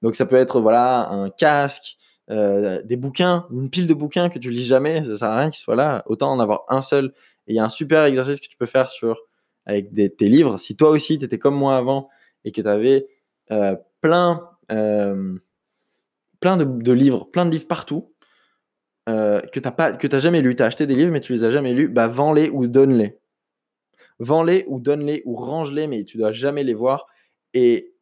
Donc, 0.00 0.14
ça 0.14 0.26
peut 0.26 0.36
être 0.36 0.60
voilà 0.60 1.08
un 1.10 1.28
casque, 1.30 1.96
euh, 2.30 2.80
des 2.84 2.96
bouquins, 2.96 3.48
une 3.50 3.68
pile 3.68 3.88
de 3.88 3.94
bouquins 3.94 4.28
que 4.28 4.38
tu 4.38 4.52
lis 4.52 4.64
jamais. 4.64 5.04
Ça 5.06 5.16
sert 5.16 5.28
à 5.28 5.38
rien 5.38 5.50
qu'ils 5.50 5.60
soient 5.60 5.74
là. 5.74 6.04
Autant 6.06 6.30
en 6.30 6.38
avoir 6.38 6.62
un 6.68 6.82
seul. 6.82 7.06
Et 7.48 7.54
il 7.54 7.56
y 7.56 7.58
a 7.58 7.64
un 7.64 7.68
super 7.68 8.04
exercice 8.04 8.38
que 8.38 8.46
tu 8.46 8.56
peux 8.56 8.66
faire 8.66 8.92
sur 8.92 9.18
avec 9.66 9.92
tes 9.92 10.28
livres. 10.28 10.58
Si 10.58 10.76
toi 10.76 10.90
aussi, 10.90 11.18
tu 11.18 11.24
étais 11.24 11.38
comme 11.38 11.54
moi 11.54 11.76
avant 11.76 12.08
et 12.44 12.52
que 12.52 12.60
tu 12.60 12.68
avais 12.68 13.06
euh, 13.50 13.76
plein, 14.00 14.48
euh, 14.70 15.38
plein 16.40 16.56
de, 16.56 16.92
livres, 16.92 17.30
plein 17.30 17.46
de 17.46 17.50
livres 17.50 17.66
partout, 17.66 18.12
euh, 19.08 19.40
que 19.40 19.60
tu 19.60 19.68
n'as 20.08 20.18
jamais 20.18 20.40
lu, 20.40 20.56
tu 20.56 20.62
as 20.62 20.66
acheté 20.66 20.86
des 20.86 20.94
livres 20.94 21.12
mais 21.12 21.20
tu 21.20 21.32
les 21.32 21.44
as 21.44 21.50
jamais 21.50 21.74
lus, 21.74 21.88
bah 21.88 22.08
vends-les 22.08 22.50
ou 22.50 22.66
donne-les. 22.66 23.18
Vends-les 24.18 24.64
ou 24.68 24.78
donne-les 24.78 25.22
ou 25.24 25.34
range-les, 25.34 25.86
mais 25.86 26.04
tu 26.04 26.16
dois 26.18 26.32
jamais 26.32 26.62
les 26.64 26.74
voir. 26.74 27.06
Et 27.54 27.94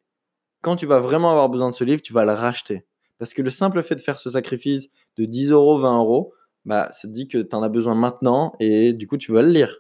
quand 0.60 0.76
tu 0.76 0.86
vas 0.86 1.00
vraiment 1.00 1.30
avoir 1.30 1.48
besoin 1.48 1.70
de 1.70 1.74
ce 1.74 1.84
livre, 1.84 2.02
tu 2.02 2.12
vas 2.12 2.24
le 2.24 2.32
racheter. 2.32 2.84
Parce 3.18 3.34
que 3.34 3.42
le 3.42 3.50
simple 3.50 3.82
fait 3.82 3.96
de 3.96 4.00
faire 4.00 4.18
ce 4.18 4.30
sacrifice 4.30 4.88
de 5.16 5.24
10 5.24 5.50
euros, 5.50 5.78
20 5.78 5.98
euros, 5.98 6.34
bah, 6.64 6.90
ça 6.92 7.08
te 7.08 7.12
dit 7.12 7.28
que 7.28 7.38
tu 7.38 7.56
en 7.56 7.62
as 7.62 7.68
besoin 7.68 7.94
maintenant 7.94 8.54
et 8.60 8.92
du 8.92 9.06
coup, 9.06 9.16
tu 9.16 9.32
vas 9.32 9.42
le 9.42 9.50
lire. 9.50 9.78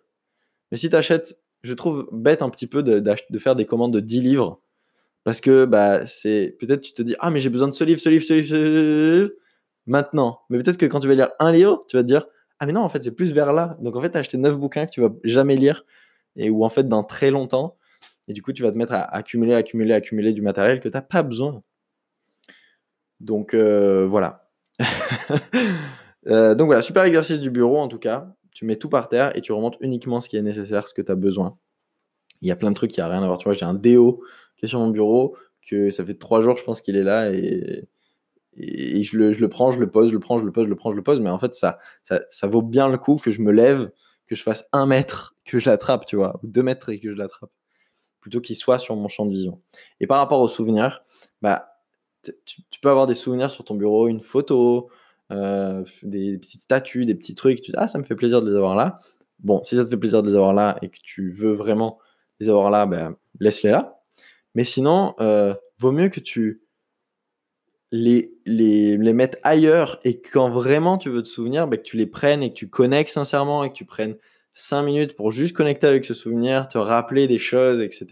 Mais 0.70 0.78
si 0.78 0.88
tu 0.88 0.96
achètes 0.96 1.39
je 1.62 1.74
trouve 1.74 2.08
bête 2.12 2.42
un 2.42 2.50
petit 2.50 2.66
peu 2.66 2.82
de, 2.82 3.02
faire 3.38 3.56
des 3.56 3.66
commandes 3.66 3.92
de 3.92 4.00
10 4.00 4.20
livres. 4.20 4.60
Parce 5.24 5.40
que 5.40 5.66
bah, 5.66 6.06
c'est 6.06 6.56
peut-être 6.58 6.80
tu 6.80 6.92
te 6.92 7.02
dis 7.02 7.14
Ah, 7.20 7.30
mais 7.30 7.40
j'ai 7.40 7.50
besoin 7.50 7.68
de 7.68 7.74
ce 7.74 7.84
livre, 7.84 8.00
ce 8.00 8.08
livre, 8.08 8.24
ce 8.24 8.34
livre, 8.34 8.48
ce 8.48 9.18
livre, 9.20 9.30
maintenant. 9.86 10.40
Mais 10.48 10.58
peut-être 10.58 10.78
que 10.78 10.86
quand 10.86 11.00
tu 11.00 11.08
vas 11.08 11.14
lire 11.14 11.30
un 11.38 11.52
livre, 11.52 11.84
tu 11.88 11.96
vas 11.96 12.02
te 12.02 12.08
dire 12.08 12.26
Ah, 12.58 12.66
mais 12.66 12.72
non, 12.72 12.80
en 12.80 12.88
fait, 12.88 13.02
c'est 13.02 13.12
plus 13.12 13.32
vers 13.32 13.52
là. 13.52 13.76
Donc 13.80 13.96
en 13.96 14.00
fait, 14.00 14.10
tu 14.10 14.16
as 14.16 14.20
acheté 14.20 14.38
9 14.38 14.56
bouquins 14.56 14.86
que 14.86 14.90
tu 14.90 15.02
vas 15.02 15.10
jamais 15.24 15.56
lire 15.56 15.84
et 16.36 16.48
ou 16.50 16.64
en 16.64 16.70
fait 16.70 16.88
dans 16.88 17.04
très 17.04 17.30
longtemps. 17.30 17.76
Et 18.28 18.32
du 18.32 18.42
coup, 18.42 18.52
tu 18.52 18.62
vas 18.62 18.72
te 18.72 18.78
mettre 18.78 18.92
à 18.92 19.02
accumuler, 19.02 19.54
accumuler, 19.54 19.92
accumuler 19.92 20.32
du 20.32 20.42
matériel 20.42 20.80
que 20.80 20.88
tu 20.88 20.94
n'as 20.94 21.02
pas 21.02 21.22
besoin. 21.22 21.62
Donc 23.20 23.54
euh, 23.54 24.06
voilà. 24.06 24.48
Euh, 26.26 26.54
donc 26.54 26.66
voilà, 26.66 26.82
super 26.82 27.04
exercice 27.04 27.40
du 27.40 27.48
bureau 27.50 27.78
en 27.78 27.88
tout 27.88 27.98
cas 27.98 28.28
tu 28.60 28.66
mets 28.66 28.76
tout 28.76 28.90
par 28.90 29.08
terre 29.08 29.34
et 29.38 29.40
tu 29.40 29.52
remontes 29.52 29.78
uniquement 29.80 30.20
ce 30.20 30.28
qui 30.28 30.36
est 30.36 30.42
nécessaire, 30.42 30.86
ce 30.86 30.92
que 30.92 31.00
tu 31.00 31.10
as 31.10 31.14
besoin. 31.14 31.56
Il 32.42 32.48
y 32.48 32.50
a 32.50 32.56
plein 32.56 32.68
de 32.68 32.74
trucs 32.74 32.90
qui 32.90 33.00
n'ont 33.00 33.08
rien 33.08 33.22
à 33.22 33.26
voir. 33.26 33.38
Tu 33.38 33.44
vois, 33.44 33.54
j'ai 33.54 33.64
un 33.64 33.72
déo 33.72 34.22
qui 34.58 34.66
est 34.66 34.68
sur 34.68 34.80
mon 34.80 34.90
bureau, 34.90 35.34
que 35.66 35.90
ça 35.90 36.04
fait 36.04 36.12
trois 36.12 36.42
jours, 36.42 36.58
je 36.58 36.64
pense 36.64 36.82
qu'il 36.82 36.94
est 36.98 37.02
là, 37.02 37.32
et, 37.32 37.88
je, 38.54 39.16
le, 39.16 39.48
prends, 39.48 39.70
je 39.70 39.80
le 39.80 39.90
pose, 39.90 40.10
je 40.10 40.12
le 40.12 40.20
prends, 40.20 40.38
je 40.38 40.44
le 40.44 40.52
pose, 40.52 40.64
je 40.64 40.68
le 40.68 40.76
prends, 40.76 40.90
je 40.90 40.96
le 40.96 41.02
pose. 41.02 41.22
Mais 41.22 41.30
en 41.30 41.38
fait, 41.38 41.54
ça, 41.54 41.78
vaut 42.42 42.60
bien 42.60 42.90
le 42.90 42.98
coup 42.98 43.16
que 43.16 43.30
je 43.30 43.40
me 43.40 43.50
lève, 43.50 43.90
que 44.26 44.34
je 44.34 44.42
fasse 44.42 44.66
un 44.74 44.84
mètre, 44.84 45.34
que 45.46 45.58
je 45.58 45.70
l'attrape, 45.70 46.04
tu 46.04 46.16
vois, 46.16 46.38
ou 46.42 46.46
deux 46.46 46.62
mètres 46.62 46.90
et 46.90 47.00
que 47.00 47.10
je 47.10 47.16
l'attrape, 47.16 47.52
plutôt 48.20 48.42
qu'il 48.42 48.56
soit 48.56 48.78
sur 48.78 48.94
mon 48.94 49.08
champ 49.08 49.24
de 49.24 49.30
vision. 49.30 49.62
Et 50.00 50.06
par 50.06 50.18
rapport 50.18 50.42
aux 50.42 50.48
souvenirs, 50.48 51.02
bah, 51.40 51.70
tu, 52.44 52.80
peux 52.82 52.90
avoir 52.90 53.06
des 53.06 53.14
souvenirs 53.14 53.50
sur 53.50 53.64
ton 53.64 53.74
bureau, 53.74 54.06
une 54.06 54.20
photo, 54.20 54.90
euh, 55.30 55.84
des, 56.02 56.38
petites 56.38 56.62
statues, 56.62 57.06
des 57.06 57.14
petits 57.14 57.34
trucs. 57.34 57.60
Tu 57.60 57.70
dis, 57.70 57.76
ah, 57.78 57.88
ça 57.88 57.98
me 57.98 58.04
fait 58.04 58.16
plaisir 58.16 58.42
de 58.42 58.50
les 58.50 58.56
avoir 58.56 58.74
là. 58.74 58.98
Bon, 59.38 59.62
si 59.62 59.76
ça 59.76 59.84
te 59.84 59.90
fait 59.90 59.96
plaisir 59.96 60.22
de 60.22 60.28
les 60.28 60.34
avoir 60.34 60.52
là 60.52 60.76
et 60.82 60.88
que 60.88 60.98
tu 61.02 61.32
veux 61.32 61.52
vraiment 61.52 61.98
les 62.40 62.48
avoir 62.48 62.70
là, 62.70 62.86
ben, 62.86 63.16
laisse-les 63.38 63.70
là. 63.70 64.00
Mais 64.54 64.64
sinon, 64.64 65.14
euh, 65.20 65.54
vaut 65.78 65.92
mieux 65.92 66.08
que 66.08 66.20
tu 66.20 66.62
les, 67.92 68.32
les, 68.46 68.96
les, 68.96 69.12
mettes 69.12 69.40
ailleurs 69.42 69.98
et 70.04 70.20
quand 70.20 70.48
vraiment 70.50 70.96
tu 70.98 71.08
veux 71.08 71.22
te 71.22 71.28
souvenir, 71.28 71.66
ben, 71.66 71.76
que 71.76 71.82
tu 71.82 71.96
les 71.96 72.06
prennes 72.06 72.42
et 72.42 72.50
que 72.50 72.54
tu 72.54 72.68
connectes 72.68 73.10
sincèrement 73.10 73.64
et 73.64 73.70
que 73.70 73.74
tu 73.74 73.84
prennes 73.84 74.16
5 74.52 74.82
minutes 74.82 75.16
pour 75.16 75.30
juste 75.30 75.56
connecter 75.56 75.86
avec 75.86 76.04
ce 76.04 76.14
souvenir, 76.14 76.68
te 76.68 76.78
rappeler 76.78 77.28
des 77.28 77.38
choses, 77.38 77.80
etc. 77.80 78.06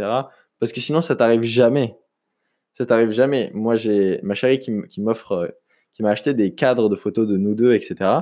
Parce 0.59 0.73
que 0.73 0.81
sinon, 0.81 1.01
ça 1.01 1.17
t'arrive 1.17 1.43
jamais. 1.43 1.97
Ça 2.75 2.87
t'arrive 2.87 3.11
jamais. 3.11 3.51
Moi, 3.55 3.77
j'ai 3.77 4.21
ma 4.23 4.35
chérie 4.35 4.59
qui 4.61 5.01
m'offre 5.01 5.33
euh, 5.33 5.49
qui 5.99 6.05
m'a 6.05 6.11
acheté 6.11 6.33
des 6.33 6.55
cadres 6.55 6.89
de 6.89 6.95
photos 6.95 7.27
de 7.27 7.37
nous 7.37 7.57
deux, 7.57 7.75
etc. 7.75 8.21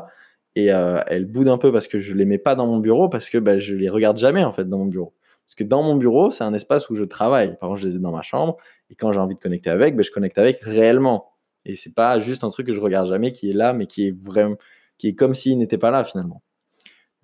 Et 0.54 0.72
euh, 0.72 0.98
elle 1.08 1.26
boude 1.26 1.50
un 1.50 1.58
peu 1.58 1.70
parce 1.70 1.88
que 1.88 2.00
je 2.00 2.14
les 2.14 2.24
mets 2.24 2.38
pas 2.38 2.54
dans 2.54 2.66
mon 2.66 2.78
bureau 2.78 3.10
parce 3.10 3.28
que 3.28 3.36
bah, 3.36 3.58
je 3.58 3.74
les 3.74 3.90
regarde 3.90 4.16
jamais 4.16 4.42
en 4.44 4.52
fait 4.52 4.66
dans 4.66 4.78
mon 4.78 4.86
bureau. 4.86 5.12
Parce 5.46 5.54
que 5.56 5.62
dans 5.62 5.82
mon 5.82 5.94
bureau, 5.94 6.30
c'est 6.30 6.42
un 6.42 6.54
espace 6.54 6.88
où 6.88 6.94
je 6.94 7.04
travaille. 7.04 7.58
Par 7.58 7.68
exemple, 7.68 7.82
je 7.82 7.88
les 7.88 7.96
ai 7.96 7.98
dans 7.98 8.12
ma 8.12 8.22
chambre 8.22 8.56
et 8.88 8.94
quand 8.94 9.12
j'ai 9.12 9.20
envie 9.20 9.34
de 9.34 9.40
connecter 9.40 9.68
avec, 9.68 9.94
bah, 9.94 10.02
je 10.02 10.10
connecte 10.10 10.38
avec 10.38 10.60
réellement. 10.62 11.34
Et 11.66 11.76
c'est 11.76 11.92
pas 11.92 12.18
juste 12.18 12.44
un 12.44 12.48
truc 12.48 12.66
que 12.66 12.72
je 12.72 12.80
regarde 12.80 13.08
jamais 13.08 13.32
qui 13.32 13.50
est 13.50 13.52
là, 13.52 13.74
mais 13.74 13.86
qui 13.86 14.08
est 14.08 14.16
vraiment, 14.24 14.56
qui 14.96 15.08
est 15.08 15.14
comme 15.14 15.34
s'il 15.34 15.58
n'était 15.58 15.76
pas 15.76 15.90
là 15.90 16.02
finalement. 16.02 16.42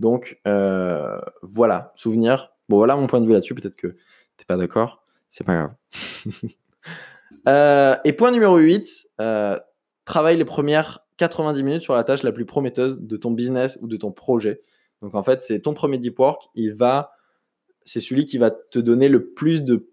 Donc 0.00 0.38
euh, 0.46 1.18
voilà, 1.40 1.92
souvenir. 1.94 2.52
Bon, 2.68 2.76
voilà 2.76 2.94
mon 2.96 3.06
point 3.06 3.22
de 3.22 3.26
vue 3.26 3.32
là-dessus. 3.32 3.54
Peut-être 3.54 3.76
que 3.76 3.96
t'es 4.36 4.44
pas 4.46 4.58
d'accord. 4.58 5.02
C'est 5.30 5.44
pas 5.44 5.54
grave. 5.54 5.74
Euh, 7.48 7.96
et 8.04 8.12
point 8.12 8.30
numéro 8.30 8.56
8, 8.56 9.08
travaille 10.04 10.36
les 10.36 10.44
premières 10.44 11.06
90 11.18 11.62
minutes 11.62 11.82
sur 11.82 11.94
la 11.94 12.04
tâche 12.04 12.22
la 12.22 12.32
plus 12.32 12.44
prometteuse 12.44 13.00
de 13.00 13.16
ton 13.16 13.30
business 13.30 13.78
ou 13.80 13.86
de 13.86 13.96
ton 13.96 14.12
projet. 14.12 14.62
Donc 15.02 15.14
en 15.14 15.22
fait, 15.22 15.42
c'est 15.42 15.60
ton 15.60 15.74
premier 15.74 15.98
deep 15.98 16.18
work, 16.18 16.48
il 16.54 16.72
va, 16.72 17.12
c'est 17.84 18.00
celui 18.00 18.24
qui 18.24 18.38
va 18.38 18.50
te 18.50 18.78
donner 18.78 19.08
le 19.08 19.30
plus 19.30 19.62
de, 19.62 19.88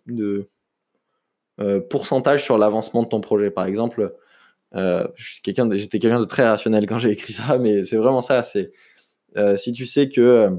euh, 1.59 1.81
pourcentage 1.81 2.43
sur 2.43 2.57
l'avancement 2.57 3.03
de 3.03 3.09
ton 3.09 3.19
projet. 3.19 3.51
Par 3.51 3.65
exemple, 3.65 4.15
euh, 4.75 5.07
j'étais 5.15 5.53
quelqu'un 5.99 6.19
de 6.19 6.25
très 6.25 6.47
rationnel 6.47 6.85
quand 6.85 6.99
j'ai 6.99 7.11
écrit 7.11 7.33
ça, 7.33 7.57
mais 7.59 7.83
c'est 7.83 7.97
vraiment 7.97 8.21
ça. 8.21 8.43
C'est 8.43 8.71
euh, 9.37 9.55
si 9.55 9.71
tu 9.71 9.85
sais 9.85 10.09
que 10.09 10.49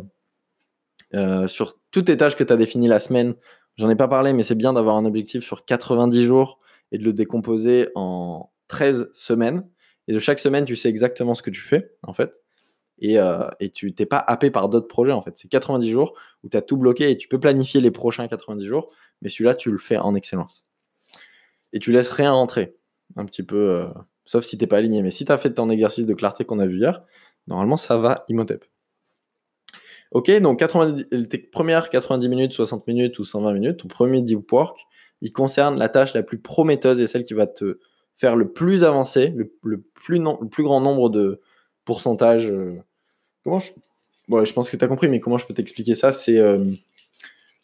sur 1.47 1.79
toutes 1.91 2.09
les 2.09 2.17
tâches 2.17 2.37
que 2.37 2.45
tu 2.45 2.53
as 2.53 2.57
définies 2.57 2.89
la 2.89 3.01
semaine, 3.01 3.35
j'en 3.77 3.89
ai 3.89 3.97
pas 3.97 4.09
parlé, 4.09 4.33
mais 4.33 4.43
c'est 4.43 4.55
bien 4.55 4.73
d'avoir 4.73 4.97
un 4.97 5.05
objectif 5.05 5.45
sur 5.45 5.65
90 5.65 6.25
jours 6.25 6.59
et 6.93 6.99
de 6.99 7.05
le 7.05 7.13
décomposer 7.13 7.89
en 7.95 8.51
13 8.71 9.11
semaines. 9.13 9.69
Et 10.09 10.13
de 10.13 10.19
chaque 10.19 10.39
semaine, 10.39 10.65
tu 10.65 10.77
sais 10.77 10.89
exactement 10.89 11.35
ce 11.35 11.43
que 11.43 11.51
tu 11.51 11.61
fais, 11.61 11.93
en 12.03 12.15
fait. 12.15 12.41
Et, 12.99 13.19
euh, 13.19 13.49
et 13.61 13.71
tu 13.71 13.95
t'es 13.95 14.07
pas 14.07 14.19
happé 14.19 14.51
par 14.51 14.69
d'autres 14.69 14.89
projets, 14.89 15.13
en 15.13 15.23
fait. 15.23 15.33
C'est 15.37 15.49
90 15.49 15.91
jours 15.91 16.15
où 16.43 16.49
tu 16.49 16.57
as 16.57 16.63
tout 16.63 16.77
bloqué 16.77 17.11
et 17.11 17.17
tu 17.17 17.29
peux 17.29 17.39
planifier 17.39 17.81
les 17.81 17.91
prochains 17.91 18.27
90 18.27 18.65
jours, 18.65 18.87
mais 19.21 19.29
celui-là, 19.29 19.55
tu 19.55 19.71
le 19.71 19.79
fais 19.79 19.99
en 19.99 20.15
excellence. 20.15 20.67
Et 21.73 21.79
tu 21.79 21.93
laisses 21.93 22.11
rien 22.11 22.33
rentrer, 22.33 22.77
un 23.17 23.25
petit 23.27 23.43
peu, 23.43 23.57
euh, 23.57 23.87
sauf 24.25 24.45
si 24.45 24.57
tu 24.57 24.67
pas 24.67 24.79
aligné. 24.79 25.03
Mais 25.03 25.11
si 25.11 25.25
tu 25.25 25.33
as 25.33 25.39
fait 25.39 25.53
ton 25.53 25.71
exercice 25.71 26.07
de 26.07 26.15
clarté 26.15 26.45
qu'on 26.45 26.59
a 26.59 26.67
vu 26.67 26.79
hier, 26.79 27.03
normalement, 27.47 27.77
ça 27.77 27.99
va 27.99 28.25
Imhotep. 28.29 28.65
Ok, 30.13 30.31
donc 30.41 30.59
90, 30.59 31.29
tes 31.29 31.39
premières 31.39 31.89
90 31.89 32.29
minutes, 32.29 32.53
60 32.53 32.87
minutes 32.89 33.19
ou 33.21 33.25
120 33.25 33.53
minutes, 33.53 33.77
ton 33.79 33.89
premier 33.89 34.23
deep 34.23 34.51
work, 34.51 34.77
il 35.21 35.33
concerne 35.33 35.79
la 35.79 35.89
tâche 35.89 36.15
la 36.15 36.25
plus 36.25 36.41
prometteuse 36.41 37.01
et 37.01 37.07
celle 37.07 37.23
qui 37.23 37.35
va 37.35 37.47
te 37.47 37.79
faire 38.21 38.37
le 38.37 38.53
plus 38.53 38.85
avancé, 38.85 39.33
le, 39.35 39.47
plus, 39.47 40.19
le 40.19 40.49
plus 40.49 40.63
grand 40.63 40.83
nombre 40.83 41.09
de 41.09 41.41
pourcentages. 41.87 42.51
Euh, 42.51 42.77
comment 43.43 43.59
je... 43.59 43.71
je 44.29 44.53
pense 44.53 44.69
que 44.69 44.77
tu 44.77 44.85
as 44.85 44.89
compris, 44.89 45.09
mais 45.09 45.21
comment 45.21 45.39
je 45.39 45.47
peux 45.47 45.55
t'expliquer 45.55 45.95
ça? 45.95 46.13
C'est 46.13 46.37
euh, 46.37 46.63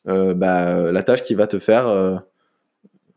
euh, 0.08 0.32
bah, 0.32 0.90
la 0.92 1.02
tâche 1.02 1.22
qui 1.22 1.34
va 1.34 1.46
te 1.46 1.58
faire, 1.58 1.88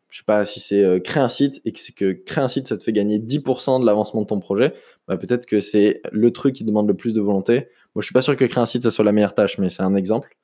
je 0.10 0.18
sais 0.18 0.26
pas 0.26 0.44
si 0.44 0.60
c'est 0.60 1.02
créer 1.02 1.24
un 1.24 1.30
site 1.30 1.62
et 1.64 1.72
que 1.72 1.80
que 1.94 2.12
créer 2.12 2.44
un 2.44 2.50
site, 2.50 2.68
ça 2.68 2.76
te 2.76 2.84
fait 2.84 2.92
gagner 2.92 3.20
10% 3.20 3.80
de 3.80 3.86
l'avancement 3.86 4.22
de 4.22 4.28
ton 4.28 4.42
projet. 4.42 4.74
Bah, 5.08 5.16
peut-être 5.16 5.46
que 5.46 5.62
c'est 5.62 6.02
le 6.12 6.32
truc 6.32 6.56
qui 6.56 6.66
demande 6.66 6.90
le 6.90 6.94
plus 6.94 7.14
de 7.14 7.22
volonté. 7.22 7.70
Moi, 7.96 8.02
je 8.02 8.06
suis 8.06 8.14
pas 8.14 8.22
sûr 8.22 8.36
que 8.36 8.44
créer 8.44 8.62
un 8.62 8.66
site, 8.66 8.84
ça 8.84 8.92
soit 8.92 9.06
la 9.06 9.14
meilleure 9.14 9.34
tâche, 9.34 9.58
mais 9.60 9.70
c'est 9.70 9.84
un 9.84 9.96
exemple. 9.96 10.36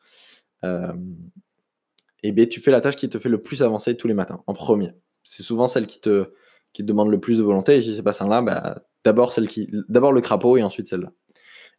et 0.64 2.32
bien, 2.32 2.46
tu 2.46 2.62
fais 2.62 2.72
la 2.72 2.80
tâche 2.80 2.96
qui 2.96 3.10
te 3.10 3.20
fait 3.20 3.30
le 3.30 3.42
plus 3.42 3.64
avancer 3.64 3.98
tous 3.98 4.08
les 4.08 4.14
matins, 4.14 4.42
en 4.48 4.54
premier. 4.54 4.94
C'est 5.26 5.44
souvent 5.44 5.68
celle 5.68 5.88
qui 5.88 6.00
te, 6.00 6.30
qui 6.76 6.84
demande 6.84 7.10
le 7.10 7.20
plus 7.20 7.38
de 7.38 7.44
volonté. 7.44 7.78
Et 7.78 7.82
si 7.82 7.96
c'est 7.96 8.04
pas 8.04 8.14
celle-là, 8.14 8.42
bah, 8.42 8.82
d'abord 9.06 9.32
celle 9.32 9.48
qui, 9.48 9.70
d'abord 9.88 10.12
le 10.12 10.22
crapaud 10.22 10.58
et 10.58 10.64
ensuite 10.64 10.88
celle-là. 10.88 11.12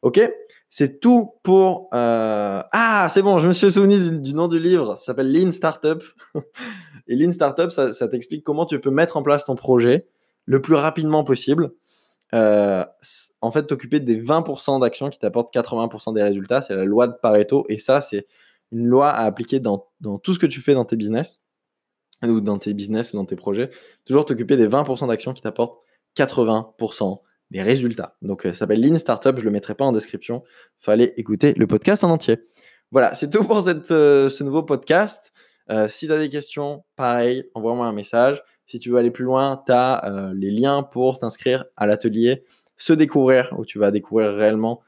Ok, 0.03 0.21
c'est 0.69 1.01
tout 1.01 1.35
pour. 1.43 1.89
Euh, 1.95 2.63
ah, 2.73 3.09
c'est 3.11 3.23
bon, 3.23 3.39
je 3.39 3.49
me 3.49 3.53
suis 3.53 3.71
souvenu 3.71 4.21
du, 4.21 4.35
nom 4.35 4.49
du 4.49 4.59
livre. 4.59 4.97
Ça 4.97 5.07
s'appelle 5.07 5.33
Lean 5.33 5.51
Startup. 5.51 6.03
et 7.09 7.15
Lean 7.15 7.31
Startup, 7.31 7.71
ça, 7.71 8.09
t'explique 8.09 8.43
comment 8.43 8.67
tu 8.67 8.81
peux 8.81 8.91
mettre 8.91 9.17
en 9.17 9.23
place 9.23 9.45
ton 9.45 9.55
projet 9.55 10.07
le 10.47 10.61
plus 10.61 10.75
rapidement 10.75 11.25
possible. 11.25 11.73
Euh, 12.35 12.85
en 13.41 13.51
fait, 13.51 13.67
t'occuper 13.67 14.01
des 14.01 14.21
20% 14.21 14.81
d'actions 14.81 15.11
qui 15.11 15.19
t'apportent 15.19 15.55
80% 15.55 16.15
des 16.15 16.23
résultats. 16.23 16.63
C'est 16.63 16.75
la 16.75 16.85
loi 16.85 17.07
de 17.07 17.15
Pareto. 17.21 17.65
Et 17.69 17.79
ça, 17.79 18.01
c'est 18.01 18.27
une 18.73 18.87
loi 18.87 19.11
à 19.11 19.25
appliquer 19.25 19.61
dans 19.61 19.85
tout 20.23 20.33
ce 20.33 20.39
que 20.39 20.47
tu 20.47 20.61
fais 20.61 20.75
dans 20.75 20.85
tes 20.85 20.97
business 20.97 21.41
ou 22.31 22.41
dans 22.41 22.59
tes 22.59 22.75
business 22.75 23.13
ou 23.13 23.17
dans 23.17 23.25
tes 23.25 23.37
projets, 23.37 23.71
toujours 24.05 24.25
t'occuper 24.25 24.57
des 24.57 24.69
20% 24.69 25.09
d'actions 25.09 25.33
qui 25.33 25.43
t'apportent 25.43 25.83
80% 26.17 27.19
des 27.51 27.63
résultats. 27.63 28.17
Donc 28.23 28.45
euh, 28.47 28.51
ça 28.51 28.61
s'appelle 28.61 28.81
Lean 28.81 28.99
Startup, 28.99 29.39
je 29.39 29.45
le 29.45 29.51
mettrai 29.51 29.75
pas 29.75 29.85
en 29.85 29.93
description. 29.93 30.43
Fallait 30.79 31.15
écouter 31.17 31.55
le 31.57 31.67
podcast 31.67 32.05
en 32.05 32.11
entier. 32.11 32.39
Voilà, 32.91 33.15
c'est 33.15 33.31
tout 33.31 33.45
pour 33.45 33.63
cette, 33.63 33.91
euh, 33.91 34.29
ce 34.29 34.45
nouveau 34.45 34.63
podcast. 34.63 35.33
Euh, 35.71 35.89
si 35.89 36.07
tu 36.07 36.13
as 36.13 36.19
des 36.19 36.29
questions, 36.29 36.85
pareil, 36.97 37.49
envoie-moi 37.55 37.87
un 37.87 37.93
message. 37.93 38.43
Si 38.67 38.79
tu 38.79 38.91
veux 38.91 38.99
aller 38.99 39.11
plus 39.11 39.25
loin, 39.25 39.63
tu 39.65 39.73
as 39.73 40.33
les 40.35 40.51
liens 40.51 40.83
pour 40.83 41.21
t'inscrire 41.21 41.67
à 41.77 41.87
l'atelier 41.87 42.45
Se 42.77 42.93
découvrir, 42.93 43.55
où 43.57 43.65
tu 43.65 43.79
vas 43.79 43.93
découvrir 43.93 44.33
réellement 44.33 44.83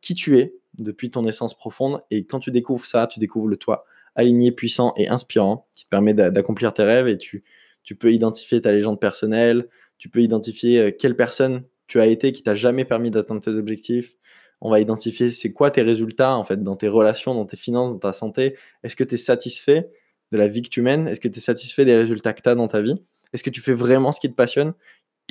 qui 0.00 0.14
tu 0.14 0.38
es, 0.38 0.54
depuis 0.78 1.10
ton 1.10 1.26
essence 1.26 1.52
profonde. 1.52 2.00
Et 2.10 2.24
quand 2.24 2.40
tu 2.40 2.50
découvres 2.50 2.86
ça, 2.86 3.06
tu 3.06 3.20
découvres 3.20 3.48
le 3.48 3.58
toi 3.58 3.84
aligné, 4.14 4.52
puissant 4.52 4.92
et 4.96 5.08
inspirant 5.08 5.68
qui 5.74 5.84
te 5.84 5.90
permet 5.90 6.14
d'accomplir 6.14 6.72
tes 6.74 6.82
rêves 6.82 7.08
et 7.08 7.18
tu, 7.18 7.44
tu 7.82 7.96
peux 7.96 8.12
identifier 8.12 8.60
ta 8.60 8.72
légende 8.72 9.00
personnelle, 9.00 9.68
tu 9.98 10.08
peux 10.08 10.20
identifier 10.20 10.80
euh, 10.80 10.90
quelle 10.90 11.16
personne 11.16 11.64
tu 11.86 12.00
as 12.00 12.06
été 12.06 12.32
qui 12.32 12.42
t'a 12.42 12.54
jamais 12.54 12.84
permis 12.84 13.10
d'atteindre 13.10 13.40
tes 13.40 13.50
objectifs. 13.50 14.14
On 14.60 14.70
va 14.70 14.80
identifier 14.80 15.30
c'est 15.30 15.52
quoi 15.52 15.70
tes 15.70 15.82
résultats 15.82 16.36
en 16.36 16.44
fait 16.44 16.62
dans 16.62 16.76
tes 16.76 16.88
relations, 16.88 17.34
dans 17.34 17.46
tes 17.46 17.56
finances, 17.56 17.92
dans 17.92 17.98
ta 17.98 18.12
santé. 18.12 18.56
Est-ce 18.82 18.96
que 18.96 19.04
tu 19.04 19.16
es 19.16 19.18
satisfait 19.18 19.90
de 20.30 20.38
la 20.38 20.48
vie 20.48 20.62
que 20.62 20.68
tu 20.68 20.82
mènes? 20.82 21.08
Est-ce 21.08 21.20
que 21.20 21.28
tu 21.28 21.38
es 21.38 21.42
satisfait 21.42 21.84
des 21.84 21.96
résultats 21.96 22.32
que 22.32 22.42
tu 22.42 22.48
as 22.48 22.54
dans 22.54 22.68
ta 22.68 22.80
vie? 22.80 22.94
Est-ce 23.32 23.42
que 23.42 23.50
tu 23.50 23.60
fais 23.60 23.74
vraiment 23.74 24.12
ce 24.12 24.20
qui 24.20 24.30
te 24.30 24.34
passionne? 24.34 24.74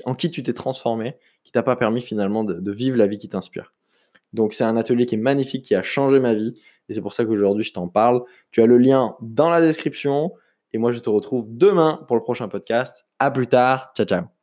En 0.05 0.15
qui 0.15 0.29
tu 0.31 0.43
t'es 0.43 0.53
transformé 0.53 1.15
qui 1.43 1.51
t'a 1.51 1.63
pas 1.63 1.75
permis 1.75 2.01
finalement 2.01 2.43
de 2.43 2.71
vivre 2.71 2.97
la 2.97 3.07
vie 3.07 3.17
qui 3.17 3.29
t'inspire? 3.29 3.73
Donc 4.33 4.53
c'est 4.53 4.63
un 4.63 4.77
atelier 4.77 5.05
qui 5.05 5.15
est 5.15 5.19
magnifique, 5.19 5.65
qui 5.65 5.75
a 5.75 5.83
changé 5.83 6.19
ma 6.19 6.33
vie. 6.33 6.59
Et 6.89 6.93
c'est 6.93 7.01
pour 7.01 7.13
ça 7.13 7.25
qu'aujourd'hui 7.25 7.63
je 7.63 7.73
t'en 7.73 7.87
parle. 7.87 8.21
Tu 8.51 8.61
as 8.61 8.65
le 8.65 8.77
lien 8.77 9.15
dans 9.21 9.49
la 9.49 9.61
description. 9.61 10.33
Et 10.73 10.77
moi 10.77 10.91
je 10.91 10.99
te 10.99 11.09
retrouve 11.09 11.45
demain 11.47 12.03
pour 12.07 12.15
le 12.15 12.23
prochain 12.23 12.47
podcast. 12.47 13.05
À 13.19 13.31
plus 13.31 13.47
tard. 13.47 13.91
Ciao 13.95 14.05
ciao. 14.05 14.40